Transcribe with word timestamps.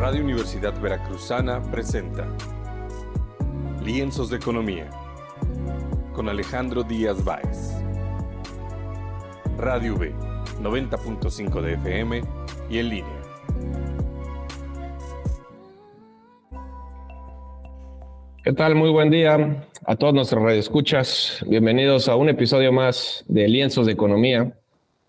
Radio 0.00 0.22
Universidad 0.22 0.80
Veracruzana 0.80 1.60
presenta 1.70 2.26
Lienzos 3.84 4.30
de 4.30 4.38
Economía 4.38 4.88
con 6.14 6.26
Alejandro 6.30 6.82
Díaz 6.82 7.22
Báez. 7.22 7.74
Radio 9.58 9.96
V, 9.96 10.14
90.5 10.62 11.60
de 11.60 11.74
FM 11.74 12.22
y 12.70 12.78
en 12.78 12.88
línea. 12.88 13.22
¿Qué 18.42 18.54
tal? 18.54 18.76
Muy 18.76 18.88
buen 18.88 19.10
día 19.10 19.66
a 19.84 19.96
todos 19.96 20.14
nuestros 20.14 20.42
radioescuchas. 20.42 21.44
Bienvenidos 21.46 22.08
a 22.08 22.16
un 22.16 22.30
episodio 22.30 22.72
más 22.72 23.22
de 23.28 23.46
Lienzos 23.48 23.84
de 23.84 23.92
Economía, 23.92 24.50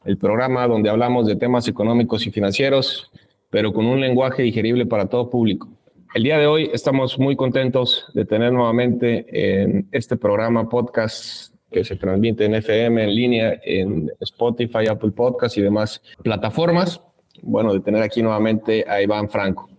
el 0.04 0.18
programa 0.18 0.68
donde 0.68 0.90
hablamos 0.90 1.28
de 1.28 1.38
temas 1.38 1.70
económicos 1.70 2.28
y 2.28 2.32
financieros, 2.32 3.10
pero 3.52 3.72
con 3.72 3.86
un 3.86 4.02
lenguaje 4.02 4.42
digerible 4.42 4.88
para 4.88 5.06
todo 5.06 5.30
público. 5.30 5.70
El 6.16 6.24
día 6.24 6.40
de 6.40 6.48
hoy 6.48 6.70
estamos 6.74 7.20
muy 7.20 7.36
contentos 7.36 8.08
de 8.16 8.26
tener 8.26 8.52
nuevamente 8.52 9.26
en 9.30 9.88
este 9.92 10.18
programa 10.18 10.68
podcast 10.68 11.54
que 11.70 11.84
se 11.84 11.96
transmite 11.96 12.46
en 12.46 12.56
FM, 12.56 13.04
en 13.04 13.16
línea, 13.16 13.62
en 13.64 14.12
Spotify, 14.20 14.88
Apple 14.90 15.12
Podcast 15.12 15.58
y 15.58 15.62
demás 15.62 16.02
plataformas. 16.24 17.02
Bueno, 17.42 17.74
de 17.74 17.80
tener 17.80 18.02
aquí 18.02 18.22
nuevamente 18.22 18.84
a 18.88 19.02
Iván 19.02 19.30
Franco. 19.30 19.70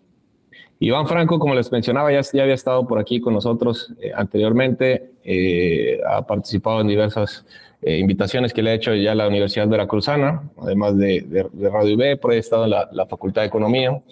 Iván 0.83 1.07
Franco, 1.07 1.39
como 1.39 1.55
les 1.55 1.71
mencionaba, 1.71 2.11
ya, 2.11 2.23
había 2.43 2.55
estado 2.55 2.89
por 2.89 2.99
aquí 2.99 3.21
con 3.21 3.35
nosotros 3.35 3.95
eh, 4.01 4.11
anteriormente, 4.17 5.13
eh, 5.23 6.01
ha 6.05 6.27
participado 6.27 6.81
en 6.81 6.89
diversas 6.89 7.47
eh, 7.83 7.99
invitaciones 7.99 8.53
que 8.53 8.63
le 8.63 8.71
ha 8.71 8.75
hecho 8.75 8.93
ya 8.93 9.15
la 9.15 9.29
Universidad 9.29 9.69
Veracruzana, 9.69 10.43
además 10.61 10.99
de, 10.99 11.21
de, 11.53 11.71
Radio 11.71 11.93
IB, 11.93 12.19
por 12.19 12.33
ahí 12.33 12.39
ha 12.39 12.41
estado 12.41 12.65
en 12.65 12.71
la, 12.71 12.89
la, 12.91 13.07
Facultad 13.07 13.43
de 13.43 13.47
Economía. 13.47 14.03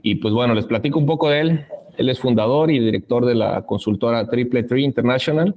Y 0.00 0.14
pues 0.14 0.32
bueno, 0.32 0.54
les 0.54 0.66
platico 0.66 1.00
un 1.00 1.06
poco 1.06 1.28
de 1.28 1.40
él. 1.40 1.66
Él 1.96 2.08
es 2.08 2.20
fundador 2.20 2.70
y 2.70 2.78
director 2.78 3.26
de 3.26 3.34
la 3.34 3.62
consultora 3.62 4.28
Triple 4.28 4.62
Tree 4.62 4.84
International. 4.84 5.56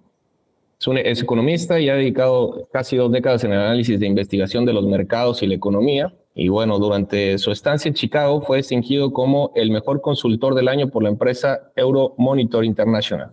Es, 0.79 0.87
un, 0.87 0.97
economista 0.97 1.77
y 1.77 1.89
ha 1.89 1.95
dedicado 1.95 2.69
casi 2.71 2.95
dos 2.95 3.11
décadas 3.11 3.43
en 3.43 3.51
el 3.51 3.59
análisis 3.59 3.99
de 3.99 4.07
investigación 4.07 4.65
de 4.65 4.71
los 4.71 4.85
mercados 4.85 5.43
y 5.43 5.47
la 5.47 5.55
economía. 5.55 6.13
Y 6.33 6.47
bueno, 6.47 6.79
durante 6.79 7.37
su 7.37 7.51
estancia 7.51 7.89
en 7.89 7.95
Chicago 7.95 8.41
fue 8.41 8.57
distinguido 8.57 9.11
como 9.11 9.51
el 9.55 9.71
mejor 9.71 9.99
consultor 9.99 10.55
del 10.55 10.69
año 10.69 10.87
por 10.87 11.03
la 11.03 11.09
empresa 11.09 11.71
Euro 11.75 12.15
Monitor 12.17 12.63
International. 12.63 13.31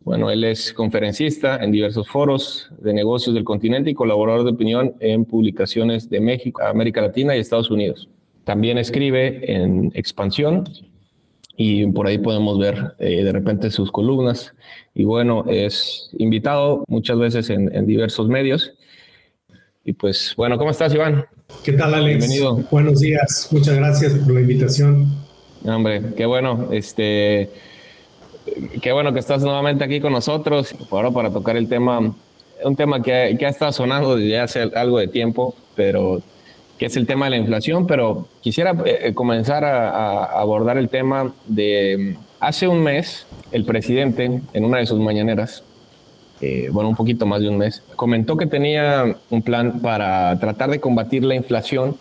Bueno, 0.00 0.30
él 0.30 0.42
es 0.42 0.72
conferencista 0.72 1.62
en 1.62 1.70
diversos 1.70 2.08
foros 2.08 2.70
de 2.78 2.94
negocios 2.94 3.34
del 3.34 3.44
continente 3.44 3.90
y 3.90 3.94
colaborador 3.94 4.44
de 4.44 4.52
opinión 4.52 4.94
en 5.00 5.26
publicaciones 5.26 6.08
de 6.08 6.20
México, 6.20 6.62
América 6.62 7.02
Latina 7.02 7.36
y 7.36 7.40
Estados 7.40 7.70
Unidos. 7.70 8.08
También 8.44 8.78
escribe 8.78 9.52
en 9.52 9.92
Expansión 9.94 10.64
y 11.60 11.84
por 11.86 12.06
ahí 12.06 12.18
podemos 12.18 12.56
ver 12.56 12.94
eh, 13.00 13.24
de 13.24 13.32
repente 13.32 13.72
sus 13.72 13.90
columnas. 13.90 14.54
Y 14.94 15.02
bueno, 15.02 15.44
es 15.48 16.08
invitado 16.16 16.84
muchas 16.86 17.18
veces 17.18 17.50
en, 17.50 17.74
en, 17.74 17.84
diversos 17.84 18.28
medios. 18.28 18.74
Y 19.84 19.92
pues, 19.92 20.34
bueno, 20.36 20.56
¿cómo 20.56 20.70
estás, 20.70 20.94
Iván? 20.94 21.26
¿Qué 21.64 21.72
tal, 21.72 21.94
Alex? 21.94 22.18
Bienvenido. 22.18 22.64
Buenos 22.70 23.00
días, 23.00 23.48
muchas 23.50 23.74
gracias 23.74 24.14
por 24.14 24.34
la 24.34 24.40
invitación. 24.40 25.08
Hombre, 25.64 26.00
qué 26.16 26.26
bueno. 26.26 26.68
Este, 26.70 27.50
qué 28.80 28.92
bueno 28.92 29.12
que 29.12 29.18
estás 29.18 29.42
nuevamente 29.42 29.82
aquí 29.82 30.00
con 30.00 30.12
nosotros, 30.12 30.76
ahora 30.92 31.10
para 31.10 31.32
tocar 31.32 31.56
el 31.56 31.68
tema, 31.68 32.14
un 32.62 32.76
tema 32.76 33.02
que, 33.02 33.34
que 33.36 33.46
ha 33.46 33.48
estado 33.48 33.72
sonando 33.72 34.14
desde 34.14 34.38
hace 34.38 34.70
algo 34.76 35.00
de 35.00 35.08
tiempo, 35.08 35.56
pero 35.74 36.22
que 36.78 36.86
es 36.86 36.96
el 36.96 37.06
tema 37.06 37.26
de 37.26 37.30
la 37.32 37.36
inflación, 37.36 37.86
pero 37.86 38.28
quisiera 38.40 38.74
eh, 38.84 39.12
comenzar 39.14 39.64
a, 39.64 40.24
abordar 40.24 40.78
el 40.78 40.88
tema 40.88 41.32
de 41.46 42.16
hace 42.40 42.68
un 42.68 42.82
mes, 42.82 43.26
el 43.52 43.64
presidente, 43.64 44.40
en 44.52 44.64
una 44.64 44.78
de 44.78 44.86
sus 44.86 45.00
mañaneras, 45.00 45.64
eh, 46.40 46.68
bueno, 46.70 46.88
un 46.88 46.96
poquito 46.96 47.26
más 47.26 47.40
de 47.40 47.48
un 47.48 47.58
mes, 47.58 47.82
comentó 47.96 48.36
que 48.36 48.46
tenía 48.46 49.16
un 49.28 49.42
plan 49.42 49.80
para 49.80 50.38
tratar 50.38 50.70
de 50.70 50.80
combatir 50.80 51.24
la 51.24 51.34
inflación 51.34 51.96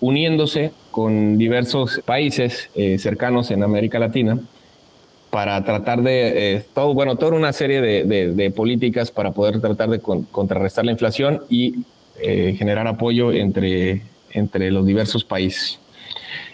uniéndose 0.00 0.72
con 0.90 1.38
diversos 1.38 2.00
países 2.04 2.70
eh, 2.74 2.98
cercanos 2.98 3.50
en 3.50 3.62
América 3.62 3.98
Latina 3.98 4.38
para 5.30 5.64
tratar 5.64 6.02
de, 6.02 6.56
eh, 6.56 6.64
todo, 6.74 6.92
bueno, 6.92 7.16
toda 7.16 7.36
una 7.36 7.52
serie 7.52 7.80
de, 7.80 8.50
políticas 8.50 9.10
para 9.10 9.30
poder 9.30 9.60
tratar 9.60 9.88
de 9.88 10.00
con, 10.00 10.24
contrarrestar 10.24 10.84
la 10.84 10.92
inflación 10.92 11.42
y 11.48 11.84
eh, 12.20 12.54
generar 12.58 12.86
apoyo 12.86 13.32
entre, 13.32 14.02
entre 14.32 14.70
los 14.70 14.86
diversos 14.86 15.24
países. 15.24 15.78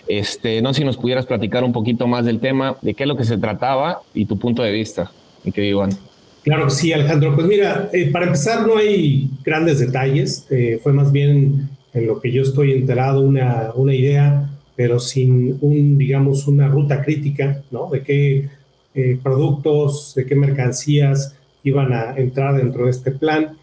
Este, 0.09 0.63
no 0.63 0.73
sé 0.73 0.81
si 0.81 0.85
nos 0.85 0.97
pudieras 0.97 1.27
platicar 1.27 1.65
un 1.65 1.73
poquito 1.73 2.07
más 2.07 2.25
del 2.25 2.39
tema, 2.39 2.77
de 2.81 2.95
qué 2.95 3.05
es 3.05 3.09
lo 3.09 3.17
que 3.17 3.25
se 3.25 3.39
trataba 3.39 4.03
y 4.15 4.27
tu 4.27 4.39
punto 4.39 4.63
de 4.63 4.73
vista, 4.73 5.11
mi 5.45 5.53
querido 5.53 5.79
Iván. 5.79 5.99
Claro 6.47 6.71
sí, 6.71 6.93
Alejandro. 6.93 7.35
Pues 7.35 7.49
mira, 7.49 7.91
eh, 7.93 8.09
para 8.13 8.27
empezar 8.27 8.65
no 8.67 8.77
hay 8.77 9.29
grandes 9.45 9.81
detalles, 9.81 10.47
eh, 10.49 10.79
fue 10.81 10.93
más 10.93 11.11
bien 11.11 11.69
en 11.93 12.07
lo 12.07 12.21
que 12.21 12.31
yo 12.31 12.43
estoy 12.43 12.73
enterado 12.73 13.21
una, 13.23 13.73
una 13.75 13.93
idea, 13.93 14.49
pero 14.77 15.01
sin 15.01 15.59
un, 15.61 15.99
digamos, 15.99 16.47
una 16.47 16.69
ruta 16.69 17.03
crítica, 17.03 17.63
¿no? 17.73 17.89
De 17.91 18.03
qué 18.03 18.49
eh, 18.95 19.19
productos, 19.21 20.15
de 20.15 20.25
qué 20.25 20.37
mercancías 20.37 21.35
iban 21.65 21.93
a 21.93 22.17
entrar 22.17 22.57
dentro 22.57 22.85
de 22.85 22.93
este 22.93 23.11
plan. 23.11 23.57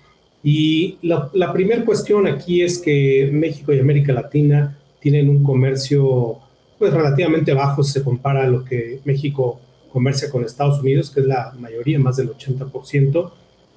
Y 0.44 0.98
la, 1.02 1.30
la 1.34 1.54
primera 1.54 1.86
cuestión 1.86 2.28
aquí 2.28 2.62
es 2.62 2.80
que 2.80 3.30
México 3.32 3.74
y 3.74 3.80
América 3.80 4.12
Latina 4.14 4.78
tienen 5.00 5.30
un 5.30 5.44
comercio 5.44 6.38
pues 6.78 6.94
relativamente 6.94 7.54
bajo 7.54 7.84
si 7.84 7.94
se 7.94 8.04
compara 8.04 8.44
a 8.44 8.48
lo 8.48 8.66
que 8.66 9.00
México 9.06 9.60
comercia 9.92 10.30
con 10.30 10.44
Estados 10.44 10.82
Unidos, 10.82 11.12
que 11.12 11.22
es 11.22 11.26
la 11.28 11.54
mayoría, 11.58 12.00
más 12.00 12.18
del 12.18 12.32
80% 12.32 13.32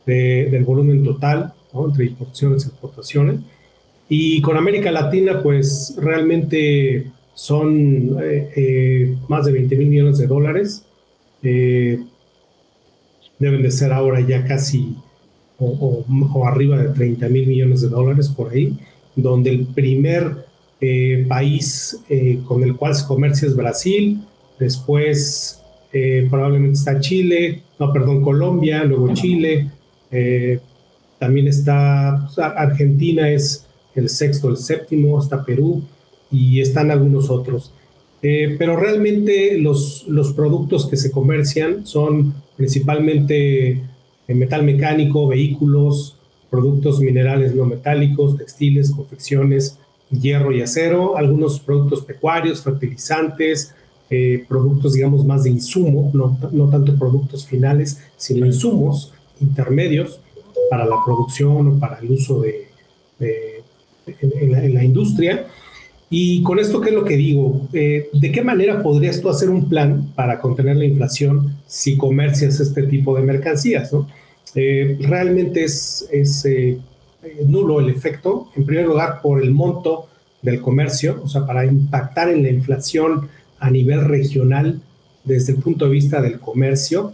de, 0.06 0.48
del 0.50 0.64
volumen 0.64 1.04
total, 1.04 1.52
¿no? 1.72 1.86
entre 1.86 2.06
importaciones 2.06 2.64
y 2.64 2.68
exportaciones. 2.68 3.40
Y 4.08 4.40
con 4.40 4.56
América 4.56 4.90
Latina, 4.90 5.42
pues 5.42 5.94
realmente 5.98 7.10
son 7.34 8.16
eh, 8.22 8.50
eh, 8.56 9.16
más 9.28 9.44
de 9.44 9.52
20 9.52 9.76
mil 9.76 9.88
millones 9.88 10.18
de 10.18 10.26
dólares 10.26 10.84
eh, 11.42 12.02
deben 13.38 13.62
de 13.62 13.70
ser 13.70 13.92
ahora 13.92 14.20
ya 14.20 14.44
casi 14.46 14.96
o, 15.58 16.46
arriba 16.46 16.78
de 16.78 16.88
30 16.90 17.28
mil 17.28 17.46
millones 17.46 17.80
de 17.80 17.88
dólares 17.88 18.28
por 18.28 18.52
ahí, 18.52 18.76
donde 19.14 19.50
el 19.50 19.66
primer 19.66 20.46
eh, 20.80 21.24
país 21.28 22.00
eh, 22.08 22.40
con 22.46 22.62
el 22.62 22.76
cual 22.76 22.94
se 22.94 23.06
comercia 23.06 23.48
es 23.48 23.56
Brasil, 23.56 24.20
después 24.58 25.62
eh, 25.92 26.26
probablemente 26.30 26.78
está 26.78 27.00
Chile, 27.00 27.62
no, 27.78 27.92
perdón, 27.92 28.22
Colombia, 28.22 28.84
luego 28.84 29.12
Chile, 29.14 29.70
también 31.18 31.48
está 31.48 32.26
Argentina, 32.36 33.30
es 33.30 33.66
el 33.94 34.08
sexto, 34.08 34.48
el 34.48 34.56
séptimo, 34.56 35.18
está 35.20 35.44
Perú 35.44 35.82
y 36.30 36.60
están 36.60 36.90
algunos 36.90 37.28
otros. 37.28 37.72
Pero 38.20 38.76
realmente 38.76 39.58
los, 39.58 40.04
los, 40.08 40.32
productos 40.32 40.86
que 40.86 40.96
se 40.96 41.10
comercian 41.10 41.86
son 41.86 42.34
principalmente 42.56 43.82
metal 44.34 44.64
mecánico, 44.64 45.28
vehículos, 45.28 46.16
productos 46.50 47.00
minerales 47.00 47.54
no 47.54 47.64
metálicos, 47.64 48.36
textiles, 48.36 48.90
confecciones, 48.90 49.78
hierro 50.10 50.52
y 50.52 50.62
acero, 50.62 51.16
algunos 51.16 51.60
productos 51.60 52.02
pecuarios, 52.02 52.62
fertilizantes, 52.62 53.74
eh, 54.08 54.44
productos, 54.48 54.92
digamos, 54.92 55.24
más 55.24 55.44
de 55.44 55.50
insumo, 55.50 56.10
no, 56.14 56.38
no, 56.52 56.70
tanto 56.70 56.96
productos 56.96 57.46
finales, 57.46 58.00
sino 58.16 58.46
insumos 58.46 59.12
intermedios 59.40 60.20
para 60.70 60.86
la 60.86 60.96
producción 61.04 61.68
o 61.68 61.78
para 61.78 61.98
el 61.98 62.12
uso 62.12 62.40
de, 62.40 62.68
de 63.18 63.64
en, 64.06 64.52
la, 64.52 64.64
en 64.64 64.74
la 64.74 64.84
industria. 64.84 65.46
Y 66.08 66.42
con 66.42 66.60
esto, 66.60 66.80
¿qué 66.80 66.90
es 66.90 66.94
lo 66.94 67.04
que 67.04 67.16
digo? 67.16 67.68
Eh, 67.72 68.08
¿De 68.12 68.30
qué 68.30 68.42
manera 68.42 68.80
podrías 68.82 69.20
tú 69.20 69.28
hacer 69.28 69.50
un 69.50 69.68
plan 69.68 70.12
para 70.14 70.40
contener 70.40 70.76
la 70.76 70.84
inflación 70.84 71.56
si 71.66 71.96
comercias 71.96 72.60
este 72.60 72.84
tipo 72.84 73.16
de 73.16 73.22
mercancías? 73.22 73.92
¿no? 73.92 74.06
Eh, 74.56 74.98
realmente 75.02 75.62
es, 75.62 76.08
es 76.10 76.44
eh, 76.46 76.78
nulo 77.46 77.78
el 77.78 77.90
efecto, 77.90 78.50
en 78.56 78.66
primer 78.66 78.86
lugar, 78.86 79.20
por 79.22 79.40
el 79.40 79.52
monto 79.52 80.08
del 80.42 80.60
comercio, 80.60 81.20
o 81.22 81.28
sea, 81.28 81.46
para 81.46 81.64
impactar 81.64 82.30
en 82.30 82.42
la 82.42 82.50
inflación 82.50 83.28
a 83.60 83.70
nivel 83.70 84.04
regional 84.04 84.80
desde 85.22 85.52
el 85.52 85.58
punto 85.58 85.84
de 85.84 85.90
vista 85.92 86.20
del 86.20 86.40
comercio. 86.40 87.12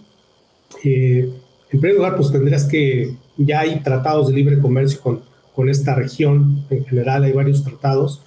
en 0.85 1.33
primer 1.69 1.97
lugar, 1.97 2.17
pues 2.17 2.33
tendrías 2.33 2.65
que, 2.65 3.15
ya 3.37 3.61
hay 3.61 3.81
tratados 3.81 4.29
de 4.29 4.35
libre 4.35 4.59
comercio 4.59 5.00
con, 5.00 5.23
con 5.55 5.69
esta 5.69 5.94
región, 5.94 6.65
en 6.71 6.85
general 6.85 7.25
hay 7.25 7.33
varios 7.33 7.65
tratados, 7.65 8.23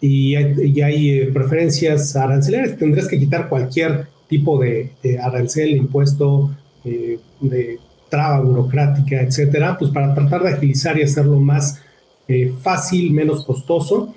y 0.00 0.34
hay, 0.34 0.54
y 0.74 0.82
hay 0.82 1.10
eh, 1.10 1.30
preferencias 1.32 2.16
arancelarias. 2.16 2.76
Tendrás 2.76 3.06
que 3.06 3.18
quitar 3.18 3.48
cualquier 3.48 4.08
tipo 4.28 4.58
de, 4.58 4.90
de 5.02 5.18
arancel, 5.18 5.70
impuesto, 5.70 6.50
eh, 6.84 7.18
de 7.40 7.78
traba 8.12 8.40
burocrática, 8.40 9.22
etcétera, 9.22 9.78
pues 9.78 9.90
para 9.90 10.12
tratar 10.12 10.42
de 10.42 10.50
agilizar 10.50 10.98
y 10.98 11.02
hacerlo 11.02 11.40
más 11.40 11.80
eh, 12.28 12.52
fácil, 12.60 13.10
menos 13.10 13.42
costoso. 13.42 14.14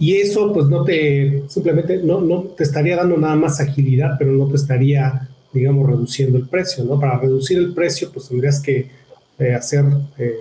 y 0.00 0.16
eso 0.16 0.52
pues 0.52 0.66
no 0.66 0.82
te, 0.84 1.44
simplemente 1.46 1.98
no, 1.98 2.20
no 2.20 2.42
te 2.56 2.64
estaría 2.64 2.96
dando 2.96 3.16
nada 3.16 3.36
más 3.36 3.60
agilidad, 3.60 4.16
pero 4.18 4.32
no 4.32 4.48
te 4.48 4.56
estaría, 4.56 5.28
digamos, 5.52 5.88
reduciendo 5.88 6.36
el 6.36 6.48
precio, 6.48 6.82
¿no? 6.82 6.98
Para 6.98 7.18
reducir 7.20 7.58
el 7.58 7.74
precio 7.74 8.10
pues 8.12 8.28
tendrías 8.28 8.58
que 8.60 8.90
eh, 9.38 9.54
hacer 9.54 9.84
eh, 10.18 10.38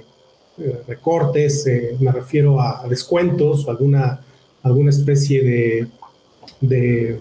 recortes, 0.88 1.65
me 2.00 2.11
refiero 2.11 2.59
a, 2.59 2.83
descuentos 2.89 3.67
o 3.67 3.69
alguna, 3.69 4.21
alguna 4.63 4.89
especie 4.89 5.43
de, 5.43 5.88
de 6.61 7.19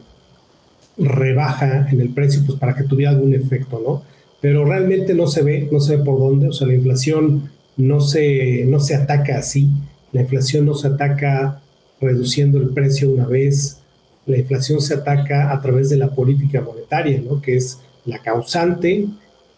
rebaja 0.97 1.87
en 1.91 2.01
el 2.01 2.09
precio 2.15 2.43
pues 2.47 2.59
para 2.59 2.75
que 2.75 2.85
tuviera 2.85 3.13
algún 3.13 3.35
efecto, 3.35 3.79
¿no? 3.85 4.16
Pero 4.41 4.65
realmente 4.65 5.15
no 5.15 5.27
se 5.27 5.43
ve, 5.43 5.69
no 5.71 5.81
se 5.81 5.97
ve 5.97 6.05
por 6.05 6.19
dónde, 6.19 6.49
o 6.49 6.53
sea, 6.53 6.67
la 6.67 6.75
inflación 6.75 7.51
no 7.77 8.01
se, 8.01 8.65
no 8.67 8.81
se 8.81 8.95
ataca 8.95 9.39
así, 9.39 9.71
la 10.13 10.23
inflación 10.23 10.67
no 10.67 10.75
se 10.75 10.89
ataca 10.89 11.61
reduciendo 12.01 12.59
el 12.59 12.71
precio 12.71 13.11
una 13.11 13.27
vez. 13.27 13.79
La 14.27 14.39
inflación 14.39 14.81
se 14.81 14.95
ataca 14.95 15.53
a 15.53 15.61
través 15.61 15.89
de 15.91 15.97
la 15.97 16.11
política 16.11 16.61
monetaria, 16.61 17.21
¿no? 17.21 17.41
que 17.41 17.57
es 17.57 17.81
la 18.05 18.19
causante 18.19 19.07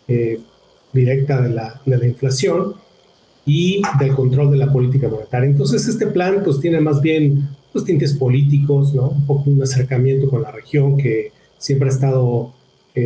eh, 0.07 0.41
directa 0.93 1.41
de 1.41 1.51
la, 1.51 1.81
de 1.85 1.99
la, 1.99 2.07
inflación 2.07 2.75
y 3.47 3.83
del 3.99 4.15
control 4.15 4.51
de 4.51 4.59
la 4.59 4.73
política 4.73 5.09
monetaria. 5.09 5.49
Entonces 5.49 5.87
este 5.89 6.07
plan 6.07 6.43
pues 6.45 6.61
tiene 6.61 6.81
más 6.81 7.01
bien 7.01 7.49
los 7.73 7.85
tintes 7.85 8.15
políticos, 8.15 8.95
¿no? 8.95 9.09
un 9.09 9.27
poco 9.27 9.51
un 9.51 9.63
acercamiento 9.63 10.29
con 10.29 10.43
la 10.43 10.51
región 10.51 10.97
que 10.97 11.33
siempre 11.57 11.89
ha 11.89 11.93
estado, 11.93 12.53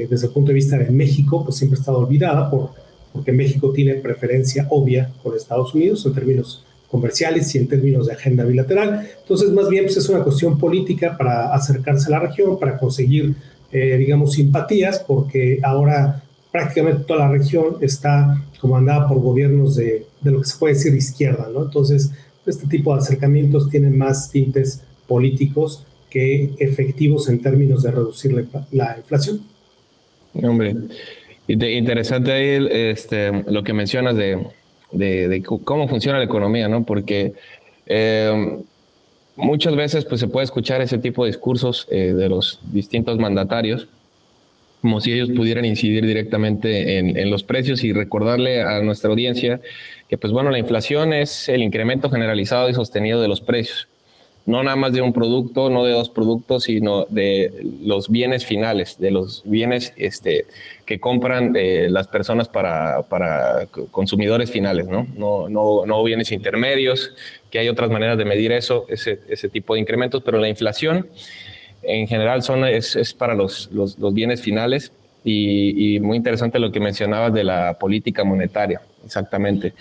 desde 0.09 0.27
el 0.27 0.33
punto 0.33 0.49
de 0.49 0.55
vista 0.55 0.77
de 0.79 0.91
México, 0.91 1.45
pues 1.45 1.57
siempre 1.57 1.79
ha 1.79 1.81
estado 1.81 1.99
olvidada 1.99 2.51
por, 2.51 2.71
porque 3.13 3.33
México 3.33 3.73
tiene 3.73 3.95
preferencia 3.95 4.67
obvia 4.71 5.11
con 5.23 5.37
Estados 5.37 5.75
Unidos 5.75 6.05
en 6.07 6.15
términos 6.15 6.65
comerciales 6.91 7.55
y 7.55 7.59
en 7.59 7.69
términos 7.69 8.07
de 8.07 8.13
agenda 8.13 8.45
bilateral. 8.45 9.09
Entonces, 9.23 9.51
más 9.51 9.69
bien 9.69 9.85
pues, 9.85 9.97
es 9.97 10.09
una 10.09 10.23
cuestión 10.23 10.59
política 10.59 11.17
para 11.17 11.55
acercarse 11.55 12.09
a 12.09 12.19
la 12.19 12.21
región, 12.21 12.59
para 12.59 12.77
conseguir, 12.79 13.35
eh, 13.71 13.97
digamos, 13.97 14.33
simpatías, 14.33 14.99
porque 15.01 15.59
ahora 15.63 16.23
prácticamente 16.51 17.05
toda 17.05 17.21
la 17.21 17.29
región 17.31 17.77
está 17.81 18.45
comandada 18.61 19.09
por 19.09 19.21
gobiernos 19.21 19.77
de, 19.77 20.07
de 20.21 20.31
lo 20.31 20.41
que 20.41 20.49
se 20.49 20.59
puede 20.59 20.75
decir 20.75 20.95
izquierda, 20.95 21.49
¿no? 21.53 21.65
Entonces, 21.65 22.11
este 22.45 22.67
tipo 22.67 22.93
de 22.93 23.01
acercamientos 23.01 23.71
tienen 23.71 23.97
más 23.97 24.31
tintes 24.31 24.83
políticos 25.07 25.85
que 26.11 26.53
efectivos 26.59 27.29
en 27.31 27.41
términos 27.41 27.83
de 27.83 27.91
reducir 27.91 28.33
la, 28.33 28.67
la 28.71 28.99
inflación. 28.99 29.41
Hombre, 30.35 30.75
interesante 31.47 32.91
este, 32.91 33.45
lo 33.47 33.63
que 33.63 33.73
mencionas 33.73 34.17
de, 34.17 35.43
cómo 35.65 35.89
funciona 35.89 36.19
la 36.19 36.25
economía, 36.25 36.69
¿no? 36.69 36.85
Porque 36.85 37.35
eh, 37.87 38.59
muchas 39.37 39.77
veces 39.77 40.05
pues, 40.05 40.21
se 40.21 40.29
puede 40.29 40.45
escuchar 40.45 40.81
ese 40.81 40.99
tipo 40.99 41.25
de 41.25 41.31
discursos 41.31 41.87
eh, 41.91 42.13
de 42.15 42.29
los 42.29 42.61
distintos 42.73 43.19
mandatarios, 43.19 43.89
como 44.81 45.01
si 45.01 45.13
ellos 45.13 45.31
pudieran 45.31 45.65
incidir 45.65 46.05
directamente 46.05 46.99
en, 46.99 47.17
en, 47.17 47.31
los 47.31 47.45
precios 47.45 47.85
y 47.85 47.93
recordarle 47.93 48.63
a 48.63 48.81
nuestra 48.81 49.11
audiencia 49.11 49.61
que, 50.09 50.19
pues 50.19 50.33
bueno, 50.33 50.51
la 50.51 50.59
inflación 50.59 51.13
es 51.13 51.49
el 51.49 51.63
incremento 51.63 52.11
generalizado 52.11 52.69
y 52.69 52.75
sostenido 52.75 53.21
de 53.21 53.29
los 53.29 53.41
precios 53.41 53.89
no 54.45 54.63
nada 54.63 54.77
más 54.77 54.93
de 54.93 55.03
un 55.03 55.13
producto, 55.13 55.71
no 55.71 55.85
de 55.85 55.93
dos 55.93 56.09
productos, 56.09 56.65
sino 56.65 57.05
de 57.09 57.53
los 57.83 58.09
bienes 58.09 58.45
finales, 58.45 58.99
de 58.99 59.11
los 59.11 59.43
bienes 59.45 59.93
este, 59.97 60.47
que 60.85 60.99
compran 60.99 61.55
eh, 61.55 61.87
las 61.89 62.09
personas 62.09 62.49
para, 62.49 63.03
para, 63.03 63.67
consumidores 63.91 64.51
finales, 64.51 64.87
¿no? 64.89 65.07
No, 65.17 65.49
¿no? 65.49 65.87
no 65.87 66.03
bienes 66.03 66.33
intermedios, 66.33 67.15
que 67.51 67.61
hay 67.61 67.69
otras 67.69 67.91
maneras 67.91 68.19
de 68.19 68.25
medir 68.25 68.51
eso, 68.53 68.87
ese, 68.89 69.21
ese 69.29 69.49
tipo 69.49 69.75
de 69.75 69.81
incrementos, 69.81 70.23
pero 70.25 70.39
la 70.39 70.49
inflación 70.49 71.07
en 71.83 72.07
general 72.09 72.43
son, 72.43 72.65
es, 72.65 72.97
es 72.97 73.15
para 73.15 73.35
los, 73.35 73.71
los, 73.73 73.97
bienes 74.15 74.41
finales 74.41 74.93
y, 75.25 75.97
y 75.97 76.01
muy 76.01 76.17
interesante 76.17 76.59
lo 76.59 76.73
que 76.73 76.81
mencionabas 76.81 77.33
de 77.33 77.45
la 77.45 77.75
política 77.79 78.25
monetaria, 78.25 78.81
exactamente. 79.05 79.75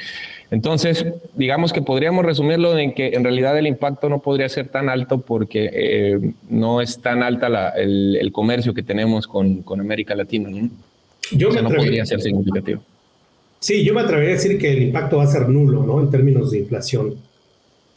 Entonces, 0.52 1.06
digamos 1.34 1.72
que 1.72 1.82
podríamos 1.82 2.26
resumirlo 2.26 2.78
en 2.78 2.94
que 2.94 3.08
en 3.14 3.24
realidad 3.24 3.58
el 3.58 3.68
impacto 3.68 4.10
no 4.10 4.20
podría 4.20 4.50
ser 4.50 4.68
tan 4.68 4.90
alto 4.90 5.22
porque 5.22 5.70
eh, 5.74 6.34
no 6.50 6.82
es 6.82 7.00
tan 7.00 7.24
alta 7.24 7.70
el, 7.78 8.30
comercio 8.34 8.74
que 8.74 8.84
tenemos 8.84 9.28
con, 9.28 9.64
América 9.80 10.14
Latina. 10.14 10.50
¿no? 10.50 10.70
Yo 11.32 11.50
o 11.50 11.52
sea, 11.54 11.62
no 11.62 11.70
podría 11.70 12.06
ser 12.06 12.22
significativo. 12.22 12.82
Sí, 13.60 13.86
yo 13.86 13.94
me 13.94 14.02
atrevería 14.02 14.34
a 14.34 14.38
decir 14.38 14.58
que 14.58 14.74
el 14.74 14.84
impacto 14.84 15.18
va 15.18 15.24
a 15.24 15.28
ser 15.28 15.48
nulo, 15.48 15.84
¿no? 15.86 16.02
En 16.02 16.10
términos 16.10 16.52
de 16.52 16.60
inflación. 16.60 17.16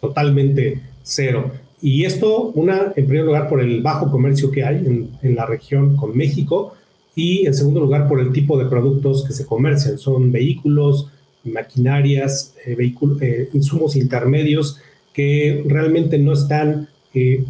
Totalmente 0.00 0.80
cero. 1.02 1.50
Y 1.82 2.04
esto, 2.04 2.52
una, 2.54 2.92
en 2.94 3.06
primer 3.06 3.24
lugar, 3.24 3.48
por 3.48 3.60
el 3.60 3.82
bajo 3.82 4.12
comercio 4.12 4.52
que 4.52 4.62
hay 4.62 4.76
en, 4.76 5.10
en 5.22 5.34
la 5.34 5.44
región 5.44 5.96
con 5.96 6.16
México 6.16 6.74
y 7.16 7.46
en 7.46 7.54
segundo 7.54 7.80
lugar, 7.80 8.06
por 8.06 8.20
el 8.20 8.32
tipo 8.32 8.56
de 8.56 8.66
productos 8.66 9.24
que 9.24 9.32
se 9.32 9.44
comercian. 9.44 9.98
Son 9.98 10.30
vehículos, 10.30 11.08
maquinarias, 11.44 12.54
eh, 12.64 12.74
vehículos, 12.74 13.20
eh, 13.22 13.48
insumos 13.52 13.96
intermedios 13.96 14.78
que 15.12 15.62
realmente 15.66 16.18
no 16.18 16.32
están 16.32 16.88
eh, 17.12 17.44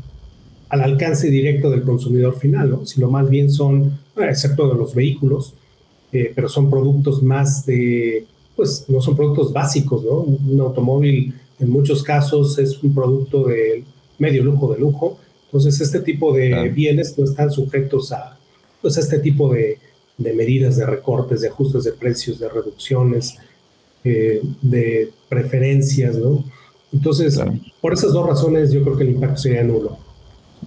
al 0.69 0.83
alcance 0.83 1.31
directo 1.31 1.71
del 1.71 1.83
consumidor 1.83 2.39
final, 2.39 2.81
sino 2.85 3.11
más 3.11 3.31
bien 3.31 3.51
son, 3.51 3.99
excepto 4.17 4.69
de 4.69 4.75
los 4.75 4.95
vehículos, 4.95 5.55
pero 6.11 6.49
son 6.49 6.71
productos 6.71 7.25
más 7.25 7.67
de, 7.67 8.25
pues 8.55 8.85
no 8.87 9.01
son 9.01 9.17
productos 9.17 9.53
básicos, 9.53 10.05
¿no? 10.05 10.21
Un 10.21 10.61
automóvil 10.61 11.35
en 11.59 11.71
muchos 11.71 12.05
casos 12.05 12.57
es 12.59 12.81
un 12.85 12.95
producto 12.95 13.45
de 13.49 13.83
medio 14.19 14.45
lujo 14.45 14.73
de 14.73 14.79
lujo, 14.79 15.19
entonces 15.47 15.81
este 15.81 16.01
tipo 16.01 16.33
de 16.33 16.69
bienes 16.69 17.19
no 17.19 17.25
están 17.25 17.51
sujetos 17.51 18.13
a, 18.13 18.39
pues, 18.81 18.97
a 18.97 19.01
este 19.01 19.19
tipo 19.19 19.53
de, 19.53 19.79
de 20.19 20.33
medidas 20.33 20.77
de 20.77 20.87
recortes, 20.87 21.41
de 21.41 21.49
ajustes 21.49 21.83
de 21.85 21.93
precios, 21.93 22.39
de 22.39 22.49
reducciones, 22.49 23.39
eh, 24.05 24.43
de 24.61 25.11
preferencias, 25.29 26.17
¿no? 26.17 26.45
Entonces, 26.93 27.41
por 27.81 27.93
esas 27.93 28.13
dos 28.13 28.27
razones 28.27 28.71
yo 28.71 28.83
creo 28.85 28.97
que 28.97 29.05
el 29.05 29.11
impacto 29.11 29.39
sería 29.39 29.65
nulo. 29.65 29.99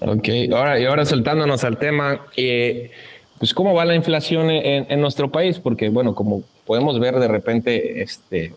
Ok, 0.02 0.28
ahora, 0.54 0.80
y 0.80 0.86
ahora 0.86 1.06
soltándonos 1.06 1.64
al 1.64 1.78
tema, 1.78 2.26
eh, 2.36 2.92
pues 3.40 3.54
cómo 3.54 3.74
va 3.74 3.86
la 3.86 3.96
inflación 3.96 4.50
en, 4.50 5.00
nuestro 5.00 5.32
país, 5.32 5.60
porque 5.60 5.90
bueno, 5.90 6.14
como 6.16 6.44
podemos 6.66 7.00
ver 7.00 7.16
de 7.20 7.28
repente, 7.28 8.02
este, 8.02 8.54